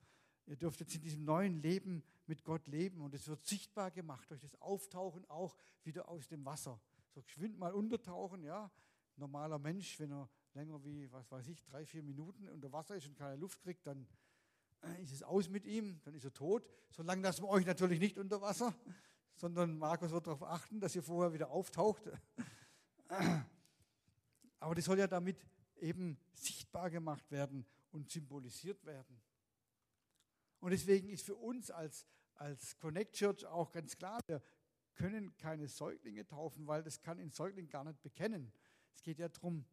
Ihr 0.47 0.55
dürft 0.55 0.79
jetzt 0.79 0.95
in 0.95 1.01
diesem 1.01 1.25
neuen 1.25 1.61
Leben 1.61 2.03
mit 2.25 2.43
Gott 2.43 2.67
leben 2.67 3.01
und 3.01 3.13
es 3.13 3.27
wird 3.27 3.45
sichtbar 3.45 3.91
gemacht 3.91 4.31
durch 4.31 4.41
das 4.41 4.55
Auftauchen 4.61 5.25
auch 5.29 5.55
wieder 5.83 6.07
aus 6.09 6.27
dem 6.27 6.45
Wasser. 6.45 6.79
So 7.13 7.21
geschwind 7.21 7.57
mal 7.57 7.73
untertauchen, 7.73 8.43
ja. 8.43 8.71
Normaler 9.17 9.59
Mensch, 9.59 9.99
wenn 9.99 10.11
er 10.11 10.29
länger 10.53 10.83
wie, 10.83 11.11
was 11.11 11.29
weiß 11.31 11.47
ich, 11.47 11.63
drei, 11.65 11.85
vier 11.85 12.03
Minuten 12.03 12.47
unter 12.49 12.71
Wasser 12.71 12.95
ist 12.95 13.07
und 13.07 13.15
keine 13.15 13.35
Luft 13.35 13.61
kriegt, 13.61 13.85
dann 13.85 14.07
äh, 14.81 15.01
ist 15.01 15.11
es 15.11 15.23
aus 15.23 15.49
mit 15.49 15.65
ihm, 15.65 15.99
dann 16.03 16.13
ist 16.13 16.23
er 16.23 16.33
tot. 16.33 16.67
Solange 16.91 17.21
lassen 17.21 17.43
wir 17.43 17.49
euch 17.49 17.65
natürlich 17.65 17.99
nicht 17.99 18.17
unter 18.17 18.41
Wasser, 18.41 18.75
sondern 19.35 19.77
Markus 19.77 20.11
wird 20.11 20.27
darauf 20.27 20.43
achten, 20.43 20.79
dass 20.79 20.95
ihr 20.95 21.03
vorher 21.03 21.33
wieder 21.33 21.49
auftaucht. 21.49 22.09
Aber 24.59 24.75
das 24.75 24.85
soll 24.85 24.99
ja 24.99 25.07
damit 25.07 25.45
eben 25.77 26.17
sichtbar 26.33 26.89
gemacht 26.89 27.29
werden 27.31 27.65
und 27.91 28.09
symbolisiert 28.09 28.83
werden. 28.85 29.21
Und 30.59 30.71
deswegen 30.71 31.09
ist 31.09 31.25
für 31.25 31.35
uns 31.35 31.69
als, 31.69 32.07
als 32.35 32.77
Connect 32.79 33.15
Church 33.15 33.45
auch 33.45 33.71
ganz 33.71 33.95
klar, 33.95 34.19
wir 34.27 34.41
können 34.95 35.35
keine 35.37 35.67
Säuglinge 35.67 36.25
taufen, 36.25 36.65
weil 36.65 36.83
das 36.83 36.99
kann 37.01 37.19
ein 37.19 37.31
Säugling 37.31 37.69
gar 37.69 37.83
nicht 37.83 38.01
bekennen. 38.01 38.51
Es 38.97 39.03
geht 39.03 39.19
ja 39.19 39.29
darum, 39.29 39.63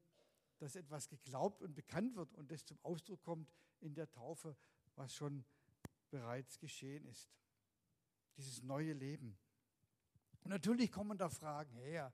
dass 0.58 0.76
etwas 0.76 1.08
geglaubt 1.08 1.62
und 1.62 1.74
bekannt 1.74 2.14
wird 2.14 2.34
und 2.34 2.50
das 2.50 2.62
zum 2.62 2.78
Ausdruck 2.82 3.22
kommt 3.22 3.50
in 3.80 3.94
der 3.94 4.10
Taufe, 4.10 4.54
was 4.96 5.14
schon 5.14 5.46
bereits 6.10 6.58
geschehen 6.58 7.06
ist. 7.06 7.32
Dieses 8.36 8.62
neue 8.62 8.92
Leben. 8.92 9.38
Und 10.42 10.50
natürlich 10.50 10.92
kommen 10.92 11.16
da 11.16 11.30
Fragen 11.30 11.74
her. 11.74 12.12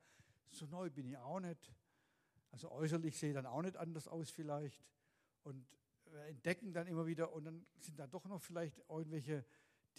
So 0.50 0.66
neu 0.66 0.88
bin 0.88 1.04
ich 1.06 1.16
auch 1.16 1.40
nicht. 1.40 1.74
Also 2.52 2.70
äußerlich 2.70 3.18
sehe 3.18 3.30
ich 3.30 3.34
dann 3.34 3.46
auch 3.46 3.62
nicht 3.62 3.76
anders 3.76 4.06
aus 4.06 4.30
vielleicht. 4.30 4.86
Und 5.42 5.66
entdecken 6.28 6.72
dann 6.72 6.86
immer 6.86 7.06
wieder 7.06 7.32
und 7.32 7.44
dann 7.44 7.66
sind 7.76 7.98
da 7.98 8.06
doch 8.06 8.24
noch 8.26 8.40
vielleicht 8.40 8.78
irgendwelche 8.88 9.44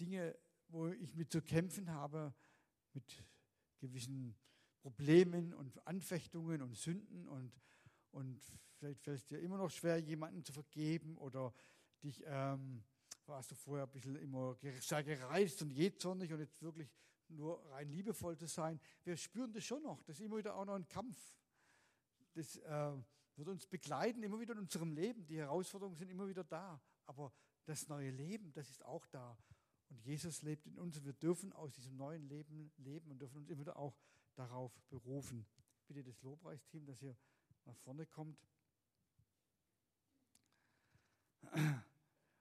Dinge, 0.00 0.34
wo 0.68 0.88
ich 0.88 1.14
mit 1.14 1.30
zu 1.30 1.42
kämpfen 1.42 1.90
habe, 1.90 2.34
mit 2.94 3.22
gewissen 3.80 4.34
Problemen 4.82 5.54
und 5.54 5.86
Anfechtungen 5.86 6.60
und 6.60 6.76
Sünden 6.76 7.28
und, 7.28 7.52
und 8.10 8.42
vielleicht 8.74 9.00
fällt 9.00 9.18
es 9.18 9.26
dir 9.26 9.38
immer 9.38 9.56
noch 9.56 9.70
schwer, 9.70 9.98
jemanden 9.98 10.44
zu 10.44 10.52
vergeben 10.52 11.16
oder 11.16 11.54
dich 12.02 12.22
ähm, 12.26 12.82
warst 13.26 13.52
du 13.52 13.54
vorher 13.54 13.86
ein 13.86 13.92
bisschen 13.92 14.16
immer 14.16 14.56
sehr 14.80 15.04
gereizt 15.04 15.62
und 15.62 15.70
jähzornig 15.70 16.32
und 16.32 16.40
jetzt 16.40 16.60
wirklich 16.60 16.90
nur 17.28 17.64
rein 17.70 17.88
liebevoll 17.88 18.36
zu 18.36 18.46
sein. 18.46 18.80
Wir 19.04 19.16
spüren 19.16 19.52
das 19.52 19.64
schon 19.64 19.82
noch. 19.82 20.02
Das 20.02 20.18
ist 20.18 20.26
immer 20.26 20.36
wieder 20.36 20.54
auch 20.56 20.64
noch 20.64 20.74
ein 20.74 20.88
Kampf. 20.88 21.16
Das 22.34 22.56
äh, 22.56 22.92
wird 23.36 23.48
uns 23.48 23.66
begleiten, 23.66 24.22
immer 24.22 24.40
wieder 24.40 24.52
in 24.54 24.60
unserem 24.60 24.92
Leben. 24.92 25.24
Die 25.26 25.38
Herausforderungen 25.38 25.96
sind 25.96 26.10
immer 26.10 26.26
wieder 26.26 26.44
da. 26.44 26.80
Aber 27.06 27.32
das 27.64 27.88
neue 27.88 28.10
Leben, 28.10 28.52
das 28.52 28.68
ist 28.68 28.84
auch 28.84 29.06
da. 29.06 29.38
Und 29.88 30.02
Jesus 30.02 30.42
lebt 30.42 30.66
in 30.66 30.78
uns 30.78 30.96
und 30.96 31.04
wir 31.04 31.12
dürfen 31.12 31.52
aus 31.52 31.74
diesem 31.74 31.96
neuen 31.96 32.26
Leben 32.28 32.72
leben 32.78 33.10
und 33.10 33.20
dürfen 33.20 33.38
uns 33.38 33.48
immer 33.50 33.60
wieder 33.60 33.76
auch 33.76 33.96
darauf 34.34 34.72
berufen. 34.88 35.46
Bitte 35.86 36.02
das 36.02 36.20
Lobpreisteam, 36.22 36.86
das 36.86 36.98
hier 36.98 37.16
nach 37.64 37.76
vorne 37.76 38.06
kommt. 38.06 38.38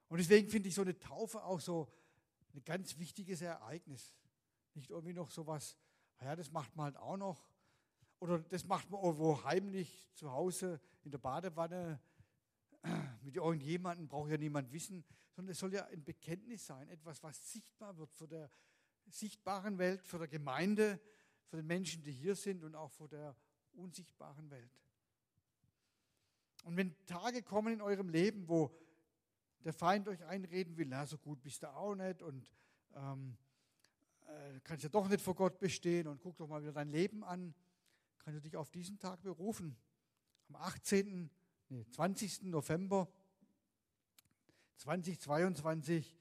Und 0.08 0.18
deswegen 0.18 0.50
finde 0.50 0.70
ich 0.70 0.76
so 0.76 0.82
eine 0.82 0.98
Taufe 0.98 1.44
auch 1.44 1.60
so 1.60 1.92
ein 2.54 2.64
ganz 2.64 2.98
wichtiges 2.98 3.42
Ereignis. 3.42 4.14
Nicht 4.74 4.90
irgendwie 4.90 5.14
noch 5.14 5.32
so 5.32 5.48
was, 5.48 5.78
ja, 6.22 6.36
das 6.36 6.52
macht 6.52 6.76
man 6.76 6.86
halt 6.86 6.98
auch 6.98 7.18
noch. 7.18 7.50
Oder 8.20 8.40
das 8.40 8.66
macht 8.66 8.90
man 8.90 9.02
irgendwo 9.02 9.44
heimlich 9.44 10.12
zu 10.14 10.32
Hause 10.32 10.80
in 11.04 11.12
der 11.12 11.18
Badewanne 11.18 12.00
mit 13.22 13.36
irgendjemandem, 13.36 14.08
braucht 14.08 14.30
ja 14.30 14.38
niemand 14.38 14.72
wissen, 14.72 15.04
sondern 15.32 15.52
es 15.52 15.60
soll 15.60 15.74
ja 15.74 15.86
ein 15.86 16.04
Bekenntnis 16.04 16.66
sein, 16.66 16.88
etwas, 16.90 17.22
was 17.24 17.52
sichtbar 17.52 17.98
wird 17.98 18.14
für 18.14 18.28
der 18.28 18.52
sichtbaren 19.08 19.78
Welt, 19.78 20.06
für 20.06 20.20
der 20.20 20.28
Gemeinde, 20.28 21.00
für 21.52 21.58
den 21.58 21.68
Menschen, 21.68 22.02
die 22.02 22.14
hier 22.14 22.34
sind 22.34 22.64
und 22.64 22.76
auch 22.76 22.90
für 22.92 23.10
der 23.10 23.36
unsichtbaren 23.74 24.50
Welt. 24.50 24.72
Und 26.64 26.78
wenn 26.78 26.96
Tage 27.06 27.44
kommen 27.44 27.74
in 27.74 27.82
eurem 27.82 28.08
Leben, 28.08 28.48
wo 28.48 28.72
der 29.66 29.74
Feind 29.74 30.08
euch 30.08 30.24
einreden 30.24 30.78
will, 30.78 30.88
na, 30.88 31.06
so 31.06 31.18
gut 31.18 31.42
bist 31.44 31.64
du 31.64 31.76
auch 31.76 31.94
nicht 31.94 32.22
und 32.22 32.50
ähm, 32.94 33.36
äh, 34.28 34.62
kannst 34.64 34.84
ja 34.86 34.90
doch 34.90 35.10
nicht 35.10 35.20
vor 35.20 35.36
Gott 35.36 35.60
bestehen 35.60 36.08
und 36.08 36.22
guck 36.22 36.38
doch 36.38 36.48
mal 36.48 36.62
wieder 36.62 36.72
dein 36.72 36.88
Leben 36.88 37.22
an, 37.26 37.54
kannst 38.20 38.38
du 38.38 38.42
dich 38.42 38.56
auf 38.56 38.70
diesen 38.70 38.98
Tag 38.98 39.22
berufen. 39.22 39.76
Am 40.48 40.56
18., 40.56 41.30
nee, 41.68 41.86
20. 41.86 42.44
November 42.44 43.12
2022 44.78 46.18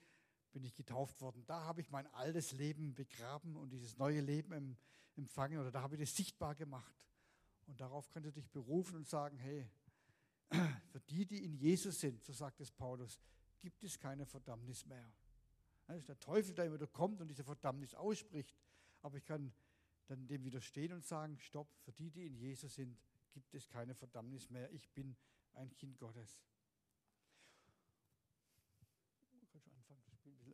bin 0.50 0.64
ich 0.64 0.74
getauft 0.74 1.20
worden. 1.20 1.44
Da 1.46 1.62
habe 1.62 1.82
ich 1.82 1.90
mein 1.90 2.08
altes 2.08 2.50
Leben 2.50 2.96
begraben 2.96 3.54
und 3.54 3.70
dieses 3.70 3.96
neue 3.96 4.20
Leben 4.20 4.76
empfangen 5.20 5.58
oder 5.58 5.70
da 5.70 5.82
habe 5.82 5.94
ich 5.94 6.00
das 6.00 6.16
sichtbar 6.16 6.54
gemacht. 6.54 6.94
Und 7.66 7.80
darauf 7.80 8.08
kannst 8.10 8.26
du 8.26 8.32
dich 8.32 8.50
berufen 8.50 8.96
und 8.96 9.06
sagen, 9.06 9.38
hey, 9.38 9.70
für 10.90 11.00
die, 11.00 11.26
die 11.26 11.44
in 11.44 11.54
Jesus 11.54 12.00
sind, 12.00 12.24
so 12.24 12.32
sagt 12.32 12.60
es 12.60 12.72
Paulus, 12.72 13.20
gibt 13.60 13.84
es 13.84 13.98
keine 13.98 14.26
Verdammnis 14.26 14.84
mehr. 14.86 15.12
Das 15.86 15.98
ist 15.98 16.08
der 16.08 16.18
Teufel, 16.18 16.54
der 16.54 16.66
immer 16.66 16.76
wieder 16.76 16.86
kommt 16.86 17.20
und 17.20 17.28
diese 17.28 17.44
Verdammnis 17.44 17.94
ausspricht. 17.94 18.56
Aber 19.02 19.16
ich 19.16 19.24
kann 19.24 19.52
dann 20.06 20.26
dem 20.26 20.44
widerstehen 20.44 20.92
und 20.92 21.04
sagen, 21.04 21.38
stopp, 21.38 21.68
für 21.84 21.92
die, 21.92 22.10
die 22.10 22.26
in 22.26 22.34
Jesus 22.34 22.74
sind, 22.74 22.98
gibt 23.32 23.54
es 23.54 23.68
keine 23.68 23.94
Verdammnis 23.94 24.50
mehr. 24.50 24.70
Ich 24.72 24.88
bin 24.90 25.16
ein 25.54 25.72
Kind 25.74 25.98
Gottes. 25.98 26.40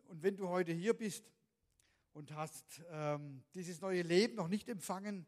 Und 0.09 0.22
wenn 0.22 0.37
du 0.37 0.48
heute 0.48 0.72
hier 0.72 0.94
bist 0.94 1.24
und 2.16 2.35
hast 2.35 2.83
ähm, 2.88 3.42
dieses 3.55 3.83
neue 3.83 4.00
Leben 4.00 4.37
noch 4.37 4.48
nicht 4.48 4.70
empfangen, 4.70 5.26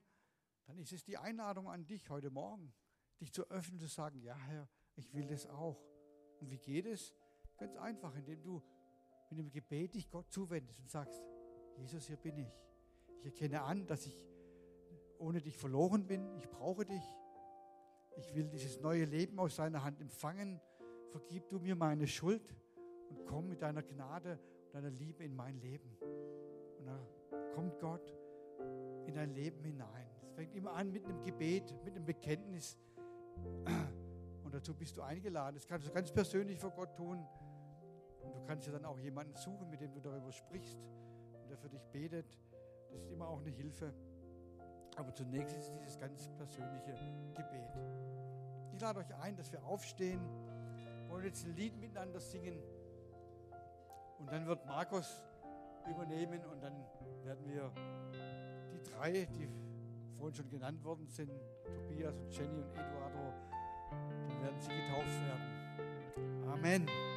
dann 0.64 0.78
ist 0.78 0.90
es 0.94 1.04
die 1.04 1.18
Einladung 1.18 1.68
an 1.68 1.84
dich 1.84 2.08
heute 2.08 2.30
Morgen, 2.30 2.72
dich 3.20 3.30
zu 3.30 3.46
öffnen, 3.50 3.78
zu 3.78 3.88
sagen, 3.88 4.22
ja 4.22 4.34
Herr, 4.34 4.66
ich 4.94 5.12
will 5.12 5.26
das 5.26 5.46
auch. 5.46 5.78
Und 6.40 6.50
wie 6.50 6.56
geht 6.56 6.86
es? 6.86 7.14
Ganz 7.58 7.76
einfach, 7.76 8.16
indem 8.16 8.42
du 8.42 8.62
mit 9.28 9.38
dem 9.38 9.50
Gebet 9.50 9.96
dich 9.96 10.08
Gott 10.08 10.32
zuwendest 10.32 10.80
und 10.80 10.88
sagst, 10.88 11.22
Jesus, 11.76 12.06
hier 12.06 12.16
bin 12.16 12.38
ich. 12.38 12.58
Ich 13.18 13.26
erkenne 13.26 13.60
an, 13.60 13.86
dass 13.86 14.06
ich 14.06 14.26
ohne 15.18 15.42
dich 15.42 15.58
verloren 15.58 16.06
bin. 16.06 16.34
Ich 16.38 16.48
brauche 16.48 16.86
dich. 16.86 17.04
Ich 18.16 18.34
will 18.34 18.48
dieses 18.48 18.80
neue 18.80 19.04
Leben 19.04 19.38
aus 19.38 19.56
deiner 19.56 19.84
Hand 19.84 20.00
empfangen. 20.00 20.58
Vergib 21.10 21.50
du 21.50 21.58
mir 21.58 21.76
meine 21.76 22.06
Schuld 22.06 22.56
und 23.10 23.26
komm 23.26 23.48
mit 23.48 23.60
deiner 23.60 23.82
Gnade 23.82 24.38
und 24.64 24.74
deiner 24.74 24.90
Liebe 24.90 25.22
in 25.22 25.36
mein 25.36 25.58
Leben. 25.60 25.98
Dann 26.88 27.52
kommt 27.54 27.78
Gott 27.78 28.14
in 29.06 29.14
dein 29.14 29.30
Leben 29.30 29.62
hinein. 29.64 30.06
Es 30.22 30.32
fängt 30.32 30.54
immer 30.54 30.72
an 30.74 30.92
mit 30.92 31.04
einem 31.04 31.22
Gebet, 31.22 31.74
mit 31.84 31.94
einem 31.94 32.04
Bekenntnis. 32.04 32.76
Und 34.44 34.54
dazu 34.54 34.74
bist 34.74 34.96
du 34.96 35.02
eingeladen. 35.02 35.54
Das 35.56 35.66
kannst 35.66 35.86
du 35.86 35.92
ganz 35.92 36.10
persönlich 36.10 36.58
vor 36.58 36.70
Gott 36.70 36.96
tun. 36.96 37.26
Und 38.22 38.34
du 38.34 38.42
kannst 38.46 38.66
ja 38.66 38.72
dann 38.72 38.84
auch 38.84 38.98
jemanden 38.98 39.34
suchen, 39.36 39.70
mit 39.70 39.80
dem 39.80 39.92
du 39.92 40.00
darüber 40.00 40.32
sprichst 40.32 40.78
und 41.42 41.50
der 41.50 41.58
für 41.58 41.68
dich 41.68 41.84
betet. 41.88 42.38
Das 42.90 43.02
ist 43.02 43.10
immer 43.10 43.28
auch 43.28 43.40
eine 43.40 43.50
Hilfe. 43.50 43.92
Aber 44.96 45.14
zunächst 45.14 45.56
ist 45.56 45.68
es 45.68 45.72
dieses 45.72 45.98
ganz 45.98 46.28
persönliche 46.36 46.94
Gebet. 47.34 47.78
Ich 48.72 48.80
lade 48.80 49.00
euch 49.00 49.14
ein, 49.16 49.36
dass 49.36 49.52
wir 49.52 49.62
aufstehen, 49.64 50.20
wollen 51.08 51.24
jetzt 51.24 51.44
ein 51.46 51.54
Lied 51.54 51.78
miteinander 51.78 52.20
singen. 52.20 52.58
Und 54.18 54.32
dann 54.32 54.46
wird 54.46 54.66
Markus 54.66 55.22
übernehmen 55.88 56.40
und 56.52 56.62
dann 56.62 56.74
werden 57.24 57.44
wir 57.46 57.72
die 58.72 58.90
drei, 58.90 59.26
die 59.26 59.48
vorhin 60.16 60.34
schon 60.34 60.48
genannt 60.48 60.82
worden 60.84 61.06
sind, 61.08 61.30
Tobias 61.88 62.18
und 62.18 62.30
Jenny 62.30 62.60
und 62.60 62.70
Eduardo, 62.72 63.32
dann 63.90 64.42
werden 64.42 64.60
sie 64.60 64.70
getauft 64.70 65.20
werden. 65.26 66.48
Amen. 66.52 67.07